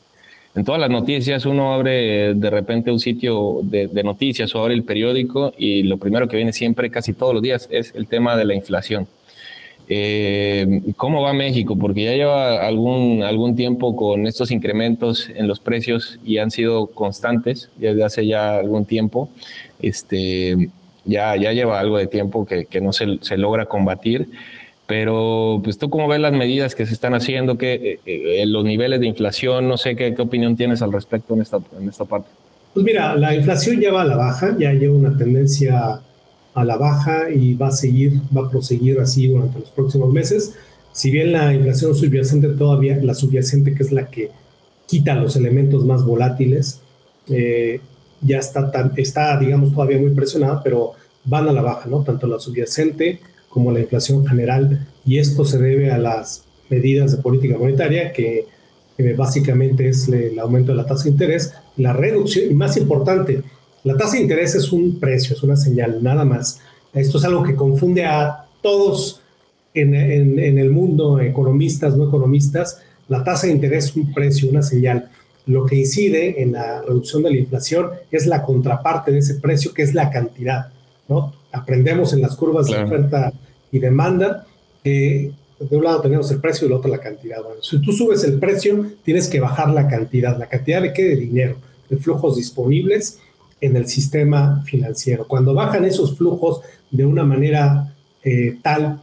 en 0.55 0.65
todas 0.65 0.81
las 0.81 0.91
noticias 0.91 1.47
uno 1.47 1.73
abre 1.73 2.35
de 2.35 2.51
repente 2.51 2.91
un 2.91 2.99
sitio 2.99 3.61
de, 3.63 3.87
de, 3.87 4.03
noticias 4.03 4.55
o 4.55 4.63
abre 4.63 4.75
el 4.75 4.83
periódico 4.83 5.53
y 5.57 5.83
lo 5.85 5.99
primero 5.99 6.27
que 6.27 6.37
viene 6.37 6.53
siempre, 6.53 6.91
casi 6.91 7.13
todos 7.13 7.35
los 7.35 7.43
días, 7.43 7.69
es 7.71 7.95
el 7.95 8.07
tema 8.07 8.37
de 8.37 8.47
la 8.47 8.55
inflación. 8.55 9.07
Eh, 9.93 10.83
¿Cómo 10.97 11.21
va 11.21 11.33
México? 11.33 11.77
Porque 11.77 12.05
ya 12.05 12.13
lleva 12.13 12.65
algún, 12.65 13.25
algún 13.25 13.57
tiempo 13.57 13.97
con 13.97 14.29
estos 14.29 14.53
incrementos 14.53 15.29
en 15.35 15.49
los 15.49 15.59
precios 15.59 16.21
y 16.25 16.39
han 16.39 16.53
sido 16.53 16.87
constantes 16.87 17.71
desde 17.77 18.05
hace 18.05 18.25
ya 18.25 18.57
algún 18.57 18.85
tiempo. 18.85 19.31
Este, 19.83 20.69
ya, 21.05 21.35
ya 21.35 21.53
lleva 21.53 21.81
algo 21.81 21.99
de 21.99 22.07
tiempo 22.07 22.47
que, 22.47 22.67
que 22.67 22.81
no 22.81 22.93
se, 22.93 23.19
se, 23.23 23.37
logra 23.37 23.67
combatir. 23.67 24.29
Pero, 24.87 25.61
pues, 25.65 25.77
¿tú 25.77 25.91
cómo 25.91 26.07
ves 26.07 26.21
las 26.21 26.33
medidas 26.33 26.77
que 26.77 26.87
se 26.87 26.95
están 26.95 27.15
haciendo? 27.15 27.59
que 27.59 27.75
eh, 27.75 28.01
eh, 28.07 28.47
los 28.47 28.65
niveles 28.65 29.01
de 29.01 29.09
inflación? 29.09 29.67
No 29.67 29.77
sé 29.77 29.97
¿qué, 29.97 30.15
opinión 30.21 30.57
tienes 30.57 30.83
al 30.83 30.93
respecto 30.93 31.35
en 31.35 31.43
esta, 31.43 31.59
en 31.81 31.89
esta 31.89 32.05
parte. 32.05 32.29
Pues 32.75 32.87
mira, 32.87 33.17
la 33.17 33.35
inflación 33.35 33.81
ya 33.81 33.93
va 33.93 34.03
a 34.03 34.05
la 34.05 34.15
baja, 34.15 34.57
ya 34.57 34.73
lleva 34.73 34.95
una 34.95 35.17
tendencia 35.17 36.01
a 36.55 36.65
la 36.65 36.77
baja 36.77 37.31
y 37.31 37.55
va 37.55 37.69
a 37.69 37.73
seguir, 37.73 38.21
va 38.37 38.47
a 38.47 38.51
proseguir 38.51 38.99
así 39.01 39.29
durante 39.29 39.61
los 39.61 39.71
próximos 39.71 40.13
meses. 40.13 40.55
Si 40.93 41.11
bien 41.11 41.33
la 41.33 41.55
inflación 41.55 41.95
subyacente 41.95 42.49
todavía, 42.49 42.99
la 43.03 43.15
subyacente 43.15 43.75
que 43.75 43.83
es 43.83 43.93
la 43.93 44.09
que 44.09 44.31
quita 44.87 45.15
los 45.15 45.37
elementos 45.37 45.85
más 45.85 46.05
volátiles, 46.05 46.81
eh, 47.29 47.81
ya 48.21 48.39
está, 48.39 48.71
está, 48.97 49.39
digamos, 49.39 49.73
todavía 49.73 49.99
muy 49.99 50.11
presionada, 50.11 50.63
pero 50.63 50.93
van 51.25 51.49
a 51.49 51.53
la 51.53 51.63
baja, 51.63 51.89
¿no? 51.89 52.03
Tanto 52.03 52.27
la 52.27 52.39
subyacente 52.39 53.21
como 53.49 53.73
la 53.73 53.81
inflación 53.81 54.27
general. 54.27 54.87
Y 55.07 55.19
esto 55.19 55.45
se 55.45 55.59
debe 55.59 55.91
a 55.91 55.99
las 55.99 56.45
medidas 56.69 57.13
de 57.13 57.23
política 57.23 57.57
monetaria, 57.57 58.13
que 58.13 58.47
básicamente 59.17 59.89
es 59.89 60.09
el 60.09 60.39
aumento 60.39 60.73
de 60.73 60.77
la 60.77 60.87
tasa 60.87 61.05
de 61.05 61.11
interés, 61.11 61.55
la 61.77 61.93
reducción, 61.93 62.51
y 62.51 62.55
más 62.55 62.77
importante, 62.77 63.43
la 63.85 63.97
tasa 63.97 64.17
de 64.17 64.23
interés 64.23 64.55
es 64.55 64.73
un 64.73 64.99
precio, 64.99 65.35
es 65.35 65.43
una 65.43 65.57
señal, 65.57 66.03
nada 66.03 66.25
más. 66.25 66.61
Esto 66.93 67.19
es 67.19 67.25
algo 67.25 67.43
que 67.43 67.55
confunde 67.55 68.05
a 68.05 68.45
todos 68.63 69.21
en, 69.73 69.95
el 69.95 70.71
mundo, 70.71 71.21
economistas, 71.21 71.97
no 71.97 72.09
economistas. 72.09 72.83
La 73.09 73.25
tasa 73.25 73.47
de 73.47 73.55
interés 73.55 73.87
es 73.87 73.97
un 73.97 74.13
precio, 74.13 74.51
una 74.51 74.63
señal. 74.63 75.11
Lo 75.47 75.65
que 75.65 75.77
incide 75.77 76.43
en 76.43 76.53
la 76.53 76.83
reducción 76.83 77.23
de 77.23 77.31
la 77.31 77.39
inflación 77.39 77.91
es 78.11 78.27
la 78.27 78.43
contraparte 78.43 79.13
de 79.13 79.19
ese 79.19 79.37
precio, 79.37 79.73
que 79.73 79.83
es 79.83 79.95
la 79.95 80.11
cantidad. 80.11 80.69
¿no? 81.09 81.33
Aprendemos 81.53 82.13
en 82.13 82.21
las 82.21 82.37
curvas 82.37 82.67
de 82.67 82.83
oferta 82.83 83.33
y 83.73 83.79
demanda 83.79 84.47
que 84.85 85.33
de 85.59 85.77
un 85.77 85.85
lado 85.85 86.01
tenemos 86.01 86.31
el 86.31 86.41
precio 86.41 86.67
y 86.67 86.69
del 86.69 86.79
otro 86.79 86.91
la 86.91 87.01
cantidad. 87.01 87.43
Bueno, 87.43 87.63
si 87.63 87.81
tú 87.81 87.93
subes 87.93 88.25
el 88.25 88.39
precio, 88.39 88.87
tienes 89.05 89.29
que 89.29 89.41
bajar 89.41 89.71
la 89.71 89.89
cantidad. 89.89 90.39
¿La 90.39 90.47
cantidad 90.47 90.83
de 90.83 90.93
qué? 90.93 91.05
De 91.05 91.17
dinero, 91.17 91.57
de 91.89 91.97
flujos 91.97 92.37
disponibles 92.37 93.19
en 93.61 93.77
el 93.77 93.87
sistema 93.87 94.63
financiero. 94.65 95.27
Cuando 95.27 95.55
bajan 95.55 95.85
esos 95.85 96.17
flujos 96.17 96.61
de 96.91 97.05
una 97.05 97.25
manera 97.25 97.95
eh, 98.25 98.59
tal, 98.63 99.03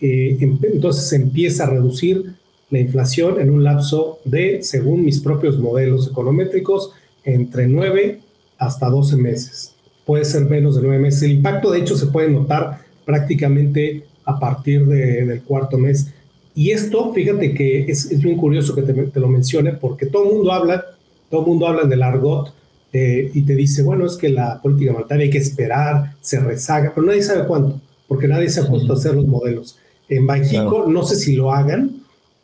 eh, 0.00 0.36
em, 0.40 0.58
entonces 0.62 1.12
empieza 1.12 1.64
a 1.64 1.70
reducir 1.70 2.34
la 2.70 2.80
inflación 2.80 3.40
en 3.40 3.50
un 3.50 3.62
lapso 3.62 4.18
de, 4.24 4.62
según 4.62 5.04
mis 5.04 5.20
propios 5.20 5.58
modelos 5.58 6.08
econométricos, 6.08 6.92
entre 7.24 7.68
9 7.68 8.20
hasta 8.58 8.88
12 8.88 9.16
meses. 9.16 9.74
Puede 10.04 10.24
ser 10.24 10.44
menos 10.46 10.76
de 10.76 10.82
9 10.82 10.98
meses. 10.98 11.22
El 11.22 11.32
impacto, 11.32 11.70
de 11.70 11.80
hecho, 11.80 11.96
se 11.96 12.06
puede 12.06 12.28
notar 12.28 12.80
prácticamente 13.04 14.04
a 14.24 14.38
partir 14.38 14.86
del 14.86 15.42
cuarto 15.42 15.78
mes. 15.78 16.12
Y 16.54 16.70
esto, 16.70 17.12
fíjate 17.12 17.54
que 17.54 17.82
es, 17.90 18.10
es 18.10 18.20
bien 18.20 18.36
curioso 18.36 18.74
que 18.74 18.82
te, 18.82 19.20
lo 19.20 19.28
mencione, 19.28 19.72
porque 19.72 20.06
todo 20.06 20.24
el 20.28 20.34
mundo 20.34 20.52
habla, 20.52 20.84
todo 21.30 21.42
el 21.42 21.46
mundo 21.46 21.66
habla 21.66 21.84
del 21.84 22.02
argot 22.02 22.52
eh, 22.96 23.28
y 23.34 23.42
te 23.42 23.56
dice, 23.56 23.82
bueno, 23.82 24.06
es 24.06 24.16
que 24.16 24.28
la 24.28 24.62
política 24.62 24.92
monetaria 24.92 25.24
hay 25.24 25.30
que 25.30 25.38
esperar, 25.38 26.14
se 26.20 26.38
rezaga, 26.38 26.92
pero 26.94 27.04
nadie 27.04 27.22
sabe 27.22 27.44
cuánto, 27.44 27.80
porque 28.06 28.28
nadie 28.28 28.48
se 28.48 28.60
ha 28.60 28.68
puesto 28.68 28.92
a 28.92 28.96
hacer 28.96 29.14
los 29.14 29.26
modelos. 29.26 29.76
En 30.08 30.28
Banjico 30.28 30.86
no 30.88 31.02
sé 31.02 31.16
si 31.16 31.34
lo 31.34 31.52
hagan, 31.52 31.90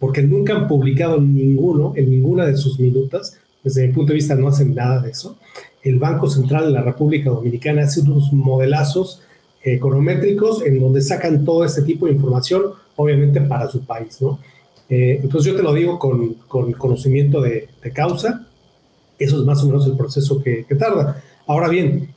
porque 0.01 0.23
nunca 0.23 0.57
han 0.57 0.67
publicado 0.67 1.21
ninguno 1.21 1.93
en 1.95 2.11
ninguna 2.11 2.47
de 2.47 2.57
sus 2.57 2.81
minutas. 2.81 3.39
Desde 3.63 3.87
mi 3.87 3.93
punto 3.93 4.09
de 4.09 4.17
vista 4.17 4.35
no 4.35 4.49
hacen 4.49 4.75
nada 4.75 5.01
de 5.01 5.11
eso. 5.11 5.37
El 5.85 6.01
Banco 6.01 6.29
Central 6.29 6.65
de 6.67 6.73
la 6.73 6.83
República 6.83 7.31
Dominicana 7.31 7.83
hace 7.83 8.01
unos 8.01 8.33
modelazos 8.33 9.23
econométricos 9.63 10.67
en 10.67 10.81
donde 10.81 11.01
sacan 11.01 11.45
todo 11.45 11.65
este 11.65 11.83
tipo 11.83 12.07
de 12.07 12.13
información, 12.13 12.63
obviamente 12.97 13.41
para 13.41 13.71
su 13.71 13.83
país, 13.83 14.21
¿no? 14.21 14.41
Eh, 14.89 15.21
entonces 15.23 15.53
yo 15.53 15.57
te 15.57 15.63
lo 15.63 15.73
digo 15.73 15.99
con, 16.01 16.35
con 16.49 16.73
conocimiento 16.73 17.41
de, 17.41 17.69
de, 17.81 17.93
causa, 17.93 18.49
eso 19.21 19.39
es 19.39 19.45
más 19.45 19.63
o 19.63 19.67
menos 19.67 19.87
el 19.87 19.97
proceso 19.97 20.43
que, 20.43 20.65
tarda. 20.79 21.23
Ahora 21.47 21.69
bien, 21.69 22.09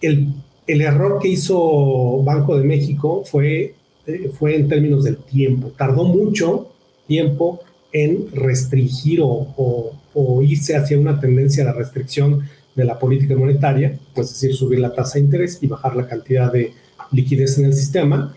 el, 0.00 0.34
el, 0.66 0.80
error 0.82 1.18
que 1.20 1.28
hizo 1.28 2.22
Banco 2.22 2.56
de 2.56 2.64
México 2.64 3.24
fue, 3.24 3.74
eh, 4.06 4.30
fue 4.38 4.54
en 4.54 4.68
términos 4.68 5.04
del 5.04 5.16
tiempo, 5.16 5.72
tardó 5.76 6.04
mucho 6.04 6.68
tiempo 7.08 7.60
en 7.92 8.30
restringir 8.32 9.22
o, 9.22 9.28
o, 9.56 9.92
o 10.14 10.42
irse 10.42 10.76
hacia 10.76 10.98
una 10.98 11.18
tendencia 11.18 11.62
a 11.62 11.66
la 11.66 11.72
restricción 11.72 12.46
de 12.74 12.84
la 12.84 12.98
política 12.98 13.34
monetaria, 13.34 13.98
pues 14.14 14.28
es 14.28 14.40
decir, 14.40 14.54
subir 14.54 14.78
la 14.80 14.92
tasa 14.92 15.14
de 15.14 15.24
interés 15.24 15.58
y 15.62 15.66
bajar 15.66 15.96
la 15.96 16.06
cantidad 16.06 16.52
de 16.52 16.72
liquidez 17.12 17.58
en 17.58 17.64
el 17.64 17.72
sistema. 17.72 18.34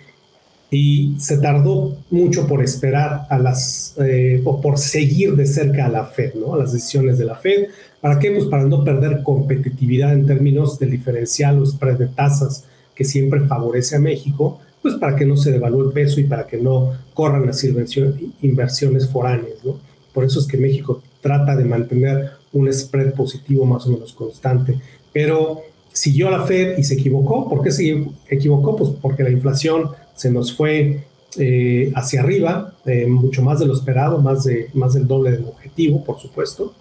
Y 0.71 1.15
se 1.17 1.37
tardó 1.37 1.97
mucho 2.11 2.45
por 2.45 2.63
esperar 2.63 3.25
a 3.29 3.39
las, 3.39 3.95
eh, 3.97 4.41
o 4.45 4.61
por 4.61 4.77
seguir 4.77 5.35
de 5.35 5.47
cerca 5.47 5.85
a 5.85 5.89
la 5.89 6.05
Fed, 6.05 6.35
¿no? 6.35 6.53
A 6.53 6.57
las 6.57 6.73
decisiones 6.73 7.17
de 7.17 7.25
la 7.25 7.35
Fed. 7.35 7.69
¿Para 8.01 8.19
qué? 8.19 8.31
Pues 8.31 8.45
para 8.45 8.65
no 8.65 8.83
perder 8.83 9.23
competitividad 9.23 10.13
en 10.13 10.27
términos 10.27 10.77
del 10.77 10.91
diferencial 10.91 11.59
o 11.59 11.65
spread 11.65 11.97
de 11.97 12.07
tasas 12.07 12.65
que 12.93 13.03
siempre 13.03 13.41
favorece 13.41 13.95
a 13.95 13.99
México, 13.99 14.59
pues 14.81 14.95
para 14.95 15.15
que 15.15 15.25
no 15.25 15.37
se 15.37 15.51
devalúe 15.51 15.87
el 15.87 15.93
peso 15.93 16.19
y 16.19 16.25
para 16.25 16.45
que 16.45 16.57
no 16.57 16.93
corran 17.13 17.45
las 17.45 17.63
inversiones 17.63 19.09
foráneas, 19.09 19.63
¿no? 19.63 19.77
Por 20.13 20.23
eso 20.23 20.39
es 20.39 20.47
que 20.47 20.57
México 20.57 21.01
trata 21.21 21.55
de 21.55 21.65
mantener 21.65 22.31
un 22.53 22.71
spread 22.71 23.13
positivo 23.13 23.65
más 23.65 23.85
o 23.87 23.91
menos 23.91 24.13
constante. 24.13 24.79
Pero 25.11 25.61
siguió 25.91 26.29
la 26.29 26.45
Fed 26.45 26.77
y 26.77 26.83
se 26.83 26.95
equivocó. 26.95 27.49
¿Por 27.49 27.61
qué 27.61 27.71
se 27.71 28.05
equivocó? 28.29 28.75
Pues 28.75 28.91
porque 29.01 29.23
la 29.23 29.29
inflación 29.29 29.91
se 30.19 30.29
nos 30.29 30.53
fue 30.53 31.05
eh, 31.37 31.93
hacia 31.95 32.19
arriba, 32.19 32.73
eh, 32.85 33.07
mucho 33.07 33.41
más 33.41 33.59
de 33.59 33.65
lo 33.65 33.73
esperado, 33.73 34.19
más, 34.19 34.43
de, 34.43 34.69
más 34.73 34.95
del 34.95 35.07
doble 35.07 35.31
del 35.31 35.45
objetivo, 35.45 36.03
por 36.03 36.19
supuesto, 36.19 36.73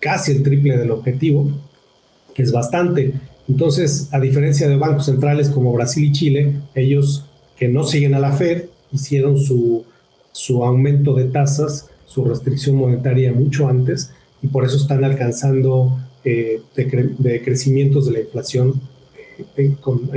casi 0.00 0.32
el 0.32 0.42
triple 0.42 0.76
del 0.76 0.90
objetivo, 0.90 1.48
que 2.34 2.42
es 2.42 2.50
bastante. 2.50 3.12
Entonces, 3.48 4.08
a 4.10 4.18
diferencia 4.18 4.68
de 4.68 4.76
bancos 4.76 5.06
centrales 5.06 5.50
como 5.50 5.72
Brasil 5.72 6.04
y 6.04 6.12
Chile, 6.12 6.56
ellos 6.74 7.26
que 7.56 7.68
no 7.68 7.84
siguen 7.84 8.14
a 8.14 8.18
la 8.18 8.32
Fed 8.32 8.64
hicieron 8.90 9.38
su, 9.38 9.84
su 10.32 10.64
aumento 10.64 11.14
de 11.14 11.26
tasas, 11.26 11.90
su 12.06 12.24
restricción 12.24 12.74
monetaria 12.74 13.32
mucho 13.32 13.68
antes 13.68 14.10
y 14.42 14.48
por 14.48 14.64
eso 14.64 14.78
están 14.78 15.04
alcanzando 15.04 15.96
eh, 16.24 16.60
de, 16.74 17.42
crecimientos 17.44 18.06
de 18.06 18.12
la 18.12 18.20
inflación 18.20 18.80
eh, 19.56 19.76
con, 19.80 20.10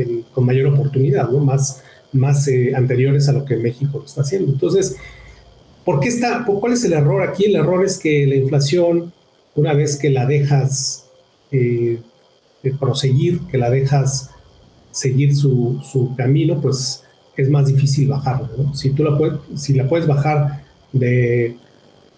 mayor 0.43 0.73
oportunidad, 0.73 1.29
¿no? 1.29 1.39
más, 1.39 1.80
más 2.13 2.47
eh, 2.47 2.73
anteriores 2.75 3.29
a 3.29 3.33
lo 3.33 3.45
que 3.45 3.57
México 3.57 3.99
lo 3.99 4.05
está 4.05 4.21
haciendo. 4.21 4.51
Entonces, 4.51 4.97
¿por 5.85 5.99
qué 5.99 6.09
está, 6.09 6.45
¿cuál 6.45 6.73
es 6.73 6.83
el 6.83 6.93
error 6.93 7.21
aquí? 7.21 7.45
El 7.45 7.55
error 7.55 7.85
es 7.85 7.97
que 7.97 8.25
la 8.27 8.35
inflación, 8.35 9.13
una 9.55 9.73
vez 9.73 9.97
que 9.97 10.09
la 10.09 10.25
dejas 10.25 11.05
proseguir, 12.79 13.41
que 13.51 13.57
la 13.57 13.69
dejas 13.69 14.29
seguir 14.91 15.35
su, 15.35 16.13
camino, 16.17 16.59
pues 16.61 17.03
es 17.37 17.49
más 17.49 17.67
difícil 17.67 18.07
bajarla. 18.07 18.49
Si, 18.73 18.91
tú 18.91 19.03
la 19.03 19.17
puedes, 19.17 19.39
si 19.55 19.73
la 19.73 19.87
puedes 19.87 20.05
bajar 20.05 20.63
de 20.91 21.55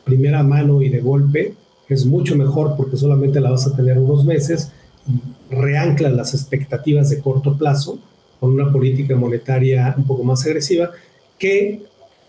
primera 0.04 0.44
mano 0.44 0.82
y 0.82 0.90
de 0.90 1.00
golpe, 1.00 1.54
es 1.88 2.06
mucho 2.06 2.36
mejor 2.36 2.76
porque 2.76 2.98
solamente 2.98 3.40
la 3.40 3.52
vas 3.52 3.68
a 3.68 3.76
tener 3.76 3.98
unos 4.00 4.26
meses 4.26 4.72
y 5.08 5.54
reanclas 5.54 6.14
las 6.14 6.34
expectativas 6.34 7.10
de 7.10 7.20
corto 7.20 7.58
plazo 7.58 8.00
con 8.44 8.52
una 8.52 8.70
política 8.74 9.16
monetaria 9.16 9.96
un 9.98 10.04
poco 10.04 10.22
más 10.22 10.46
agresiva 10.46 10.92
que 11.40 11.82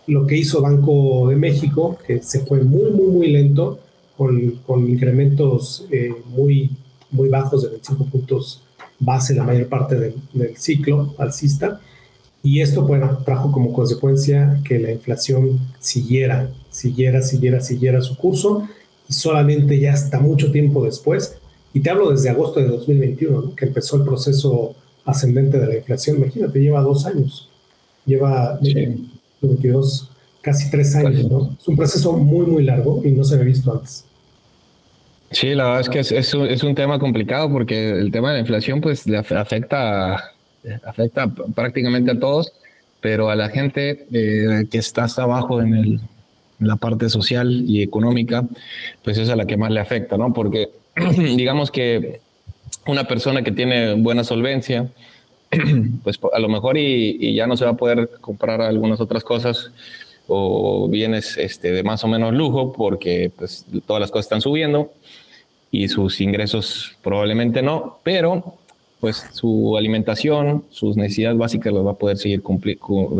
lo 0.07 0.25
que 0.25 0.37
hizo 0.37 0.61
Banco 0.61 1.27
de 1.27 1.35
México, 1.35 1.97
que 2.07 2.21
se 2.21 2.39
fue 2.45 2.61
muy, 2.61 2.89
muy, 2.89 3.07
muy 3.07 3.27
lento 3.27 3.79
con, 4.15 4.51
con 4.65 4.89
incrementos 4.89 5.85
eh, 5.91 6.15
muy, 6.27 6.71
muy 7.11 7.27
bajos 7.27 7.63
de 7.63 7.69
25 7.71 8.05
puntos 8.05 8.63
base 8.97 9.35
la 9.35 9.43
mayor 9.43 9.67
parte 9.67 9.95
del, 9.95 10.13
del 10.31 10.55
ciclo 10.55 11.13
alcista. 11.17 11.81
Y 12.41 12.61
esto, 12.61 12.83
bueno, 12.83 13.19
trajo 13.25 13.51
como 13.51 13.73
consecuencia 13.73 14.61
que 14.63 14.79
la 14.79 14.93
inflación 14.93 15.59
siguiera, 15.81 16.49
siguiera, 16.69 17.21
siguiera, 17.23 17.59
siguiera 17.59 18.01
su 18.01 18.15
curso 18.15 18.65
y 19.09 19.11
solamente 19.11 19.77
ya 19.81 19.91
hasta 19.91 20.21
mucho 20.21 20.49
tiempo 20.53 20.85
después, 20.85 21.39
y 21.73 21.81
te 21.81 21.89
hablo 21.89 22.09
desde 22.09 22.29
agosto 22.29 22.61
de 22.61 22.67
2021, 22.67 23.53
que 23.53 23.65
empezó 23.65 23.97
el 23.97 24.03
proceso 24.03 24.77
ascendente 25.05 25.59
de 25.59 25.67
la 25.67 25.75
inflación, 25.75 26.17
imagínate, 26.17 26.59
lleva 26.59 26.81
dos 26.81 27.05
años, 27.05 27.49
lleva 28.05 28.59
22, 29.41 30.09
casi 30.41 30.69
tres 30.69 30.95
años, 30.95 31.29
¿no? 31.29 31.55
Es 31.59 31.67
un 31.67 31.77
proceso 31.77 32.13
muy, 32.13 32.45
muy 32.45 32.63
largo 32.63 33.01
y 33.05 33.11
no 33.11 33.23
se 33.23 33.35
había 33.35 33.45
visto 33.45 33.71
antes. 33.71 34.05
Sí, 35.31 35.53
la 35.53 35.65
verdad 35.65 35.81
es 35.81 35.89
que 35.89 35.99
es, 35.99 36.11
es, 36.11 36.33
un, 36.33 36.47
es, 36.47 36.63
un, 36.63 36.75
tema 36.75 36.99
complicado 36.99 37.51
porque 37.51 37.91
el 37.91 38.11
tema 38.11 38.29
de 38.29 38.35
la 38.35 38.39
inflación 38.41 38.79
pues 38.79 39.05
le 39.07 39.17
afecta, 39.17 40.31
afecta 40.83 41.27
prácticamente 41.53 42.11
a 42.11 42.19
todos, 42.19 42.53
pero 43.01 43.29
a 43.29 43.35
la 43.35 43.49
gente 43.49 44.07
eh, 44.11 44.65
que 44.69 44.77
está 44.77 45.03
hasta 45.03 45.23
abajo 45.23 45.61
en 45.61 45.73
el, 45.73 45.99
la 46.59 46.75
parte 46.75 47.09
social 47.09 47.63
y 47.67 47.81
económica, 47.81 48.45
pues 49.03 49.17
es 49.17 49.29
a 49.29 49.35
la 49.35 49.45
que 49.45 49.57
más 49.57 49.71
le 49.71 49.79
afecta, 49.79 50.17
¿no? 50.17 50.33
Porque 50.33 50.69
digamos 51.17 51.71
que 51.71 52.21
una 52.85 53.05
persona 53.05 53.43
que 53.43 53.51
tiene 53.51 53.93
buena 53.93 54.23
solvencia, 54.23 54.89
pues 56.03 56.19
a 56.31 56.39
lo 56.39 56.49
mejor 56.49 56.77
y, 56.77 57.33
ya 57.35 57.47
no 57.47 57.57
se 57.57 57.65
va 57.65 57.71
a 57.71 57.77
poder 57.77 58.09
comprar 58.21 58.61
algunas 58.61 58.99
otras 58.99 59.23
cosas 59.23 59.71
o 60.27 60.87
bienes 60.87 61.37
este, 61.37 61.71
de 61.71 61.83
más 61.83 62.03
o 62.03 62.07
menos 62.07 62.33
lujo 62.33 62.73
porque 62.73 63.31
pues 63.35 63.65
todas 63.85 64.01
las 64.01 64.09
cosas 64.09 64.25
están 64.25 64.41
subiendo 64.41 64.91
y 65.69 65.87
sus 65.87 66.19
ingresos 66.21 66.95
probablemente 67.03 67.61
no, 67.61 67.99
pero 68.03 68.57
pues 69.05 69.23
su 69.33 69.77
alimentación, 69.77 70.63
sus 70.71 70.97
necesidades 70.97 71.37
básicas 71.37 71.71
las 71.71 71.85
va 71.85 71.91
a 71.91 71.93
poder 71.93 72.17
seguir 72.17 72.41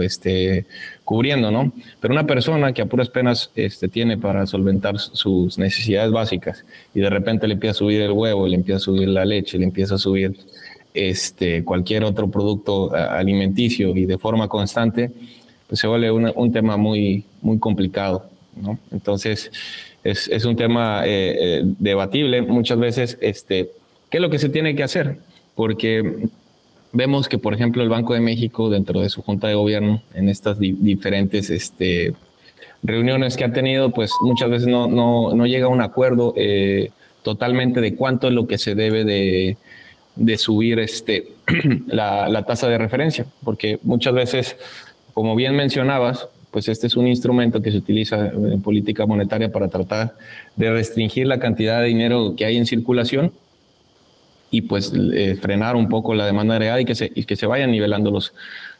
este, 0.02 0.66
cubriendo, 1.04 1.52
¿no? 1.52 1.72
Pero 2.02 2.12
una 2.12 2.26
persona 2.26 2.74
que 2.74 2.82
a 2.82 2.88
puras 2.88 3.08
penas 3.08 3.52
este, 3.56 3.88
tiene 3.88 4.18
para 4.18 4.48
solventar 4.48 4.98
sus 4.98 5.60
necesidades 5.60 6.12
básicas 6.12 6.66
y 6.96 7.02
de 7.02 7.10
repente 7.12 7.48
le 7.48 7.54
empieza 7.54 7.74
a 7.74 7.76
subir 7.76 8.02
el 8.02 8.14
huevo, 8.14 8.48
le 8.48 8.56
empieza 8.56 8.78
a 8.78 8.80
subir 8.80 9.08
la 9.10 9.26
leche, 9.26 9.60
le 9.60 9.66
empieza 9.66 9.94
a 9.94 9.98
subir 10.00 10.36
este, 10.92 11.64
cualquier 11.64 12.04
otro 12.04 12.32
producto 12.32 12.92
alimenticio 12.92 13.96
y 13.96 14.08
de 14.08 14.18
forma 14.18 14.48
constante, 14.48 15.12
pues 15.68 15.80
se 15.80 15.86
vuelve 15.86 16.10
un 16.10 16.52
tema 16.52 16.78
muy, 16.78 17.26
muy 17.44 17.60
complicado, 17.60 18.28
¿no? 18.60 18.80
Entonces, 18.92 19.52
es, 20.04 20.46
un 20.46 20.56
tema 20.56 21.06
eh, 21.06 21.36
eh, 21.40 21.62
debatible. 21.78 22.42
Muchas 22.42 22.80
veces, 22.80 23.20
este, 23.22 23.70
¿qué 24.10 24.18
es 24.18 24.22
lo 24.22 24.32
que 24.32 24.40
se 24.40 24.50
tiene 24.50 24.76
que 24.76 24.82
hacer? 24.82 25.20
Porque 25.56 26.28
vemos 26.92 27.28
que, 27.28 27.38
por 27.38 27.54
ejemplo, 27.54 27.82
el 27.82 27.90
Banco 27.90 28.14
de 28.14 28.22
México, 28.22 28.70
dentro 28.70 29.02
de 29.02 29.10
su 29.10 29.22
Junta 29.22 29.48
de 29.48 29.56
Gobierno, 29.56 30.02
en 30.14 30.30
estas 30.30 30.60
diferentes 30.60 31.50
este, 31.50 32.14
reuniones 32.84 33.36
que 33.36 33.44
ha 33.44 33.52
tenido, 33.52 33.92
pues 33.92 34.12
muchas 34.22 34.50
veces 34.50 34.68
no, 34.68 35.46
llega 35.46 35.66
a 35.66 35.70
un 35.70 35.82
acuerdo 35.82 36.34
eh, 36.38 36.92
totalmente 37.24 37.82
de 37.82 37.96
cuánto 37.96 38.28
es 38.28 38.34
lo 38.34 38.48
que 38.48 38.58
se 38.58 38.76
debe 38.76 39.04
de, 39.04 39.58
de 40.16 40.38
subir 40.38 40.80
este, 40.80 41.30
la, 41.88 42.30
la, 42.30 42.44
tasa 42.44 42.68
de 42.68 42.78
referencia, 42.78 43.26
porque 43.44 43.80
muchas 43.84 44.14
veces, 44.14 44.58
como 45.14 45.36
bien 45.36 45.56
mencionabas, 45.56 46.30
pues 46.52 46.70
este 46.70 46.88
es 46.88 46.96
un 46.96 47.08
instrumento 47.08 47.62
que 47.62 47.72
se 47.72 47.78
utiliza 47.78 48.28
en 48.28 48.62
política 48.62 49.06
monetaria 49.06 49.52
para 49.52 49.68
tratar 49.68 50.16
de 50.56 50.72
restringir 50.72 51.28
la 51.28 51.40
cantidad 51.40 51.82
de 51.82 51.88
dinero 51.88 52.36
que 52.38 52.46
hay 52.46 52.56
en 52.56 52.66
circulación 52.66 53.34
y 54.52 54.62
pues 54.62 54.94
eh, 55.14 55.38
frenar 55.42 55.76
un 55.76 55.90
poco 55.90 56.14
la 56.16 56.26
demanda 56.26 56.58
real 56.58 56.80
y 56.82 56.86
que 56.86 56.96
se, 56.96 57.12
y 57.14 57.24
que 57.26 57.36
se 57.36 57.46
vayan 57.46 57.72
nivelando 57.72 58.12
los, 58.12 58.34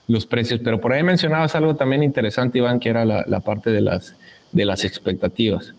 los 0.08 0.26
precios. 0.26 0.62
Pero 0.64 0.80
por 0.80 0.94
ahí 0.94 1.04
mencionabas 1.04 1.56
algo 1.56 1.76
también 1.76 2.04
interesante, 2.04 2.60
Iván, 2.60 2.80
que 2.80 2.90
era 2.90 3.06
la, 3.06 3.26
la 3.28 3.40
parte 3.40 3.72
de 3.72 3.82
las, 3.82 4.16
de 4.52 4.66
las 4.66 4.86
expectativas. 4.86 5.74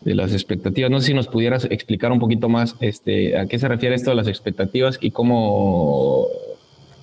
De 0.00 0.14
las 0.14 0.32
expectativas. 0.32 0.90
No 0.90 1.00
sé 1.00 1.08
si 1.08 1.14
nos 1.14 1.28
pudieras 1.28 1.64
explicar 1.70 2.10
un 2.10 2.18
poquito 2.18 2.48
más 2.48 2.74
este, 2.80 3.38
a 3.38 3.46
qué 3.46 3.58
se 3.58 3.68
refiere 3.68 3.94
esto 3.94 4.10
de 4.10 4.16
las 4.16 4.26
expectativas 4.26 4.98
y 5.00 5.12
cómo, 5.12 6.26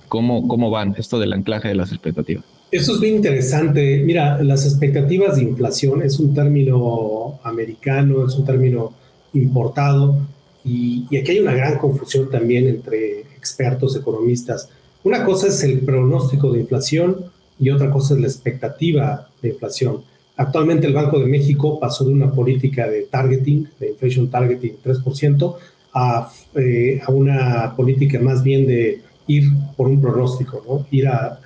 cómo, 0.08 0.46
cómo 0.46 0.70
van 0.70 0.94
esto 0.98 1.18
del 1.18 1.32
anclaje 1.32 1.68
de 1.68 1.74
las 1.74 1.92
expectativas. 1.92 2.44
Eso 2.70 2.94
es 2.94 3.00
bien 3.00 3.16
interesante. 3.16 4.02
Mira, 4.04 4.42
las 4.42 4.66
expectativas 4.66 5.36
de 5.36 5.42
inflación 5.42 6.02
es 6.02 6.20
un 6.20 6.34
término 6.34 7.40
americano, 7.42 8.26
es 8.26 8.34
un 8.34 8.44
término 8.44 8.92
importado 9.32 10.18
y, 10.64 11.06
y 11.10 11.16
aquí 11.16 11.32
hay 11.32 11.40
una 11.40 11.54
gran 11.54 11.78
confusión 11.78 12.30
también 12.30 12.66
entre 12.68 13.20
expertos, 13.36 13.96
economistas. 13.96 14.68
Una 15.02 15.24
cosa 15.24 15.48
es 15.48 15.62
el 15.64 15.80
pronóstico 15.80 16.52
de 16.52 16.60
inflación 16.60 17.24
y 17.58 17.70
otra 17.70 17.90
cosa 17.90 18.14
es 18.14 18.20
la 18.20 18.26
expectativa 18.26 19.28
de 19.40 19.50
inflación. 19.50 20.02
Actualmente 20.36 20.86
el 20.86 20.94
Banco 20.94 21.18
de 21.18 21.26
México 21.26 21.78
pasó 21.78 22.04
de 22.04 22.12
una 22.12 22.32
política 22.32 22.88
de 22.88 23.02
targeting, 23.02 23.68
de 23.78 23.90
inflation 23.90 24.30
targeting 24.30 24.76
3%, 24.82 25.56
a, 25.92 26.30
eh, 26.54 27.00
a 27.04 27.10
una 27.10 27.74
política 27.76 28.18
más 28.20 28.42
bien 28.42 28.66
de 28.66 29.02
ir 29.26 29.50
por 29.76 29.88
un 29.88 30.00
pronóstico, 30.00 30.62
¿no? 30.66 30.86
Ir 30.90 31.08
a, 31.08 31.40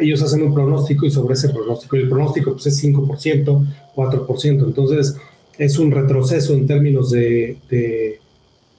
ellos 0.00 0.20
hacen 0.22 0.42
un 0.42 0.52
pronóstico 0.52 1.06
y 1.06 1.12
sobre 1.12 1.34
ese 1.34 1.50
pronóstico, 1.50 1.96
y 1.96 2.00
el 2.00 2.08
pronóstico 2.08 2.52
pues, 2.54 2.66
es 2.66 2.84
5%, 2.84 3.66
4%, 3.94 4.64
entonces 4.64 5.16
es 5.56 5.78
un 5.78 5.92
retroceso 5.92 6.54
en 6.54 6.66
términos 6.66 7.10
de, 7.12 7.56
de, 7.70 8.19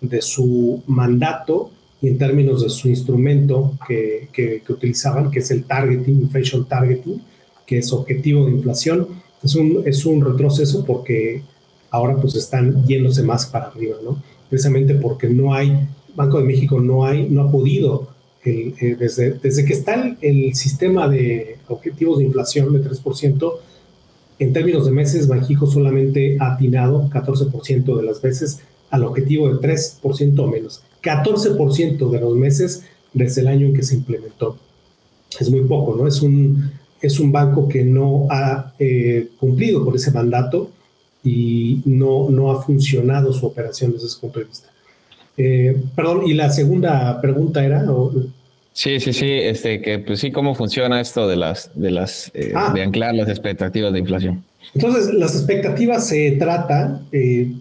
de 0.02 0.22
su 0.22 0.82
mandato 0.88 1.72
y 2.02 2.08
en 2.08 2.18
términos 2.18 2.64
de 2.64 2.70
su 2.70 2.90
instrumento 2.90 3.78
que, 3.88 4.28
que, 4.34 4.62
utilizaban, 4.68 5.30
que 5.30 5.40
es 5.40 5.52
el 5.52 5.64
targeting, 5.64 6.22
inflation 6.22 6.66
targeting, 6.66 7.22
que 7.66 7.78
es 7.78 7.94
objetivo 7.94 8.46
de 8.46 8.52
inflación, 8.52 9.08
es 9.44 9.56
un, 9.56 9.84
es 9.86 10.06
un 10.06 10.26
retroceso 10.26 10.84
porque 10.84 11.44
ahora 11.92 12.16
pues 12.16 12.36
están 12.36 12.86
yéndose 12.86 13.22
más 13.22 13.46
para 13.46 13.68
arriba, 13.68 13.98
¿no? 14.04 14.22
Precisamente 14.50 14.96
porque 14.96 15.30
no 15.30 15.54
hay, 15.54 15.88
Banco 16.16 16.40
de 16.40 16.46
México 16.46 16.82
no 16.82 17.06
hay, 17.06 17.30
no 17.30 17.44
ha 17.44 17.52
podido, 17.52 18.10
eh, 18.44 18.98
desde, 19.00 19.34
desde 19.34 19.64
que 19.64 19.74
está 19.74 19.94
el, 19.94 20.18
el, 20.22 20.56
sistema 20.56 21.08
de 21.08 21.58
objetivos 21.68 22.18
de 22.18 22.26
inflación 22.26 22.74
de 22.74 22.84
3%, 22.84 23.54
en 24.40 24.54
términos 24.54 24.88
de 24.88 24.92
meses, 24.92 25.28
Banxico 25.28 25.68
solamente 25.68 26.38
ha 26.40 26.54
atinado 26.54 27.08
14% 27.10 27.96
de 27.96 28.04
las 28.04 28.22
veces 28.24 28.62
al 28.92 29.04
objetivo 29.04 29.52
de 29.52 29.56
3% 29.56 30.40
o 30.40 30.48
menos. 30.48 30.82
14% 31.02 32.10
de 32.10 32.20
los 32.20 32.36
meses 32.36 32.84
desde 33.14 33.42
el 33.42 33.48
año 33.48 33.68
en 33.68 33.74
que 33.74 33.84
se 33.84 33.96
implementó. 33.96 34.58
Es 35.40 35.50
muy 35.50 35.62
poco, 35.62 35.96
¿no? 35.96 36.08
Es 36.08 36.22
un, 36.22 36.72
es 37.02 37.20
un 37.20 37.32
banco 37.32 37.68
que 37.68 37.84
no 37.84 38.28
ha 38.30 38.74
eh, 38.78 39.30
cumplido 39.40 39.84
con 39.84 39.96
ese 39.96 40.12
mandato 40.12 40.70
y 41.24 41.82
no, 41.86 42.30
no 42.30 42.52
ha 42.52 42.62
funcionado 42.62 43.34
su 43.34 43.46
operación 43.46 43.94
desde 43.94 44.08
ese 44.08 44.20
punto 44.20 44.40
de 44.40 44.46
vista. 44.46 44.70
Eh, 45.38 45.82
perdón, 45.96 46.28
y 46.28 46.34
la 46.34 46.50
segunda 46.50 47.20
pregunta 47.22 47.66
era... 47.66 47.92
¿o? 47.92 48.14
Sí, 48.74 49.00
sí, 49.00 49.12
sí, 49.12 49.26
este, 49.30 49.82
que 49.82 50.00
pues 50.00 50.20
sí, 50.20 50.32
cómo 50.32 50.56
funciona 50.56 51.02
esto 51.02 51.28
de 51.28 51.36
las, 51.36 51.72
de 51.76 51.92
las, 51.92 52.32
eh, 52.34 52.54
ah. 52.56 52.72
de 52.74 52.84
anclar 52.84 53.14
las 53.16 53.28
expectativas 53.28 53.92
de 53.92 54.00
inflación. 54.00 54.44
Entonces, 54.74 55.14
las 55.14 55.36
expectativas 55.36 56.08
se 56.08 56.32
trata, 56.34 57.02
eh, 57.12 57.52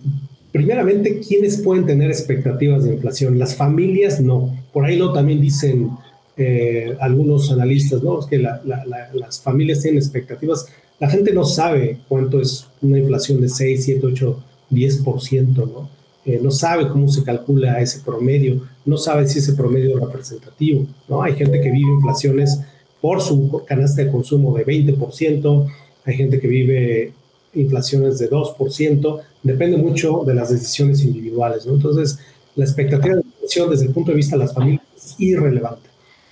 primeramente, 0.52 1.20
¿quiénes 1.20 1.60
pueden 1.60 1.86
tener 1.86 2.10
expectativas 2.10 2.84
de 2.84 2.94
inflación? 2.94 3.38
Las 3.38 3.54
familias 3.54 4.20
no. 4.20 4.56
Por 4.72 4.84
ahí 4.84 4.96
lo 4.96 5.12
también 5.12 5.40
dicen 5.40 5.90
eh, 6.36 6.96
algunos 7.00 7.50
analistas, 7.50 8.02
¿no? 8.02 8.20
Es 8.20 8.26
que 8.26 8.38
la, 8.38 8.60
la, 8.64 8.84
la, 8.86 9.10
las 9.14 9.40
familias 9.40 9.80
tienen 9.80 9.98
expectativas. 9.98 10.66
La 10.98 11.08
gente 11.08 11.32
no 11.32 11.44
sabe 11.44 11.98
cuánto 12.08 12.40
es 12.40 12.66
una 12.82 12.98
inflación 12.98 13.40
de 13.40 13.48
6, 13.48 13.84
7, 13.84 14.06
8, 14.06 14.42
10%, 14.70 15.54
¿no? 15.56 16.00
Eh, 16.24 16.38
no 16.42 16.50
sabe 16.50 16.88
cómo 16.88 17.08
se 17.08 17.24
calcula 17.24 17.80
ese 17.80 18.00
promedio, 18.00 18.60
no 18.84 18.98
sabe 18.98 19.26
si 19.26 19.38
ese 19.38 19.54
promedio 19.54 19.96
es 19.96 20.00
representativo, 20.04 20.86
¿no? 21.08 21.22
Hay 21.22 21.34
gente 21.34 21.60
que 21.60 21.70
vive 21.70 21.90
inflaciones 21.90 22.60
por 23.00 23.22
su 23.22 23.64
canasta 23.66 24.04
de 24.04 24.10
consumo 24.10 24.54
de 24.54 24.66
20%, 24.66 25.66
hay 26.04 26.14
gente 26.14 26.38
que 26.38 26.46
vive 26.46 27.12
inflaciones 27.54 28.18
de 28.18 28.28
2%, 28.28 29.20
depende 29.42 29.76
mucho 29.76 30.22
de 30.26 30.34
las 30.34 30.50
decisiones 30.50 31.02
individuales, 31.02 31.66
¿no? 31.66 31.74
Entonces, 31.74 32.18
la 32.56 32.64
expectativa 32.64 33.16
de 33.16 33.22
inflación 33.22 33.70
desde 33.70 33.86
el 33.86 33.92
punto 33.92 34.10
de 34.10 34.16
vista 34.16 34.36
de 34.36 34.44
las 34.44 34.54
familias 34.54 34.82
es 34.96 35.14
irrelevante. 35.18 35.88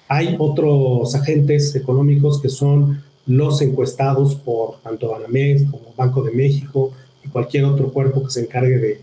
Hay 0.08 0.36
otros 0.38 1.14
agentes 1.14 1.74
económicos 1.74 2.40
que 2.40 2.48
son 2.48 3.02
los 3.26 3.60
encuestados 3.60 4.34
por 4.36 4.80
tanto 4.80 5.10
Banamex 5.10 5.70
como 5.70 5.92
Banco 5.96 6.22
de 6.22 6.32
México 6.32 6.92
y 7.24 7.28
cualquier 7.28 7.66
otro 7.66 7.92
cuerpo 7.92 8.24
que 8.24 8.30
se 8.30 8.40
encargue 8.40 9.02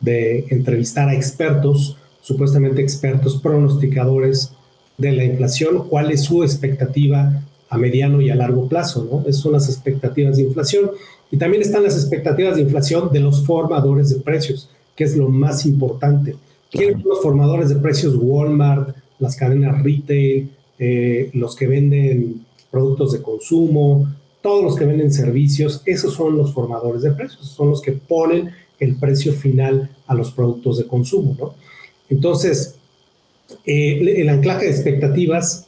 de, 0.00 0.46
entrevistar 0.50 1.08
a 1.08 1.14
expertos, 1.14 1.96
supuestamente 2.22 2.82
expertos 2.82 3.40
pronosticadores 3.40 4.52
de 4.96 5.12
la 5.12 5.24
inflación, 5.24 5.88
cuál 5.88 6.10
es 6.10 6.24
su 6.24 6.42
expectativa 6.42 7.42
a 7.68 7.78
mediano 7.78 8.20
y 8.20 8.30
a 8.30 8.34
largo 8.34 8.68
plazo, 8.68 9.06
¿no? 9.10 9.28
Esas 9.28 9.42
son 9.42 9.52
las 9.52 9.68
expectativas 9.68 10.36
de 10.36 10.44
inflación. 10.44 10.90
Y 11.30 11.36
también 11.36 11.62
están 11.62 11.82
las 11.82 11.96
expectativas 11.96 12.56
de 12.56 12.62
inflación 12.62 13.12
de 13.12 13.20
los 13.20 13.44
formadores 13.44 14.10
de 14.10 14.20
precios, 14.20 14.70
que 14.94 15.04
es 15.04 15.16
lo 15.16 15.28
más 15.28 15.66
importante. 15.66 16.36
¿Quiénes 16.70 17.02
son 17.02 17.08
los 17.08 17.22
formadores 17.22 17.68
de 17.68 17.76
precios? 17.76 18.14
Walmart, 18.16 18.96
las 19.18 19.36
cadenas 19.36 19.82
retail, 19.82 20.50
eh, 20.78 21.30
los 21.32 21.56
que 21.56 21.66
venden 21.66 22.44
productos 22.70 23.12
de 23.12 23.22
consumo, 23.22 24.08
todos 24.42 24.62
los 24.62 24.76
que 24.76 24.84
venden 24.84 25.12
servicios, 25.12 25.82
esos 25.86 26.14
son 26.14 26.36
los 26.36 26.52
formadores 26.52 27.02
de 27.02 27.12
precios, 27.12 27.48
son 27.48 27.70
los 27.70 27.80
que 27.80 27.92
ponen 27.92 28.50
el 28.78 28.96
precio 28.96 29.32
final 29.32 29.90
a 30.06 30.14
los 30.14 30.30
productos 30.30 30.78
de 30.78 30.86
consumo. 30.86 31.54
Entonces, 32.08 32.76
eh, 33.64 34.20
el 34.20 34.28
anclaje 34.28 34.66
de 34.66 34.70
expectativas 34.70 35.66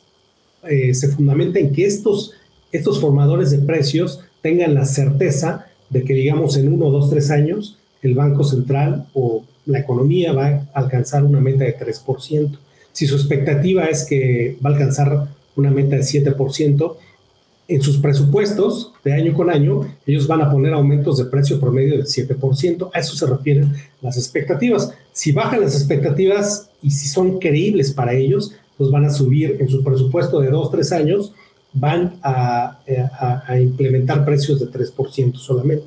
eh, 0.64 0.94
se 0.94 1.08
fundamenta 1.08 1.58
en 1.58 1.72
que 1.72 1.86
estos, 1.86 2.32
estos 2.70 3.00
formadores 3.00 3.50
de 3.50 3.58
precios 3.58 4.20
tengan 4.42 4.74
la 4.74 4.84
certeza 4.84 5.66
de 5.90 6.04
que, 6.04 6.14
digamos, 6.14 6.56
en 6.56 6.72
uno, 6.72 6.90
dos, 6.90 7.10
tres 7.10 7.30
años, 7.30 7.78
el 8.02 8.14
Banco 8.14 8.44
Central 8.44 9.06
o 9.14 9.44
la 9.66 9.80
economía 9.80 10.32
va 10.32 10.46
a 10.46 10.68
alcanzar 10.74 11.24
una 11.24 11.40
meta 11.40 11.64
de 11.64 11.76
3%. 11.76 12.58
Si 12.92 13.06
su 13.06 13.16
expectativa 13.16 13.84
es 13.84 14.04
que 14.04 14.56
va 14.64 14.70
a 14.70 14.72
alcanzar 14.72 15.28
una 15.56 15.70
meta 15.70 15.96
de 15.96 16.02
7%, 16.02 16.96
en 17.68 17.82
sus 17.82 17.98
presupuestos 17.98 18.92
de 19.04 19.12
año 19.12 19.34
con 19.34 19.50
año, 19.50 19.94
ellos 20.06 20.26
van 20.26 20.40
a 20.40 20.50
poner 20.50 20.72
aumentos 20.72 21.18
de 21.18 21.26
precio 21.26 21.60
promedio 21.60 21.98
del 21.98 22.06
7%. 22.06 22.90
A 22.94 22.98
eso 22.98 23.14
se 23.14 23.26
refieren 23.26 23.74
las 24.00 24.16
expectativas. 24.16 24.94
Si 25.12 25.32
bajan 25.32 25.60
las 25.60 25.74
expectativas 25.74 26.70
y 26.82 26.90
si 26.90 27.08
son 27.08 27.38
creíbles 27.38 27.92
para 27.92 28.14
ellos, 28.14 28.54
pues 28.78 28.90
van 28.90 29.04
a 29.04 29.10
subir 29.10 29.58
en 29.60 29.68
su 29.68 29.84
presupuesto 29.84 30.40
de 30.40 30.48
2, 30.48 30.70
3 30.70 30.92
años, 30.92 31.32
van 31.72 32.18
a, 32.22 32.78
implementar 33.60 34.24
precios 34.24 34.60
de 34.60 34.66
3% 34.66 35.36
solamente. 35.36 35.84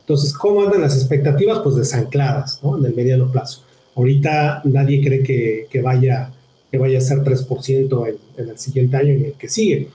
Entonces, 0.00 0.32
¿cómo 0.32 0.62
andan 0.62 0.82
las 0.82 0.96
expectativas? 0.96 1.60
Pues 1.60 1.76
desancladas, 1.76 2.60
¿no? 2.62 2.78
En 2.78 2.84
el 2.84 2.94
mediano 2.94 3.30
plazo. 3.30 3.62
Ahorita 3.94 4.62
nadie 4.64 5.02
cree 5.02 5.22
que, 5.70 5.82
vaya, 5.82 6.30
que 6.70 6.78
vaya 6.78 6.98
a 6.98 7.02
ser 7.02 7.18
3% 7.18 8.08
en, 8.08 8.16
en 8.36 8.48
el 8.48 8.58
siguiente 8.58 8.96
año 8.96 9.14
y 9.14 9.24
el 9.24 9.32
que 9.34 9.48
sigue. 9.48 9.88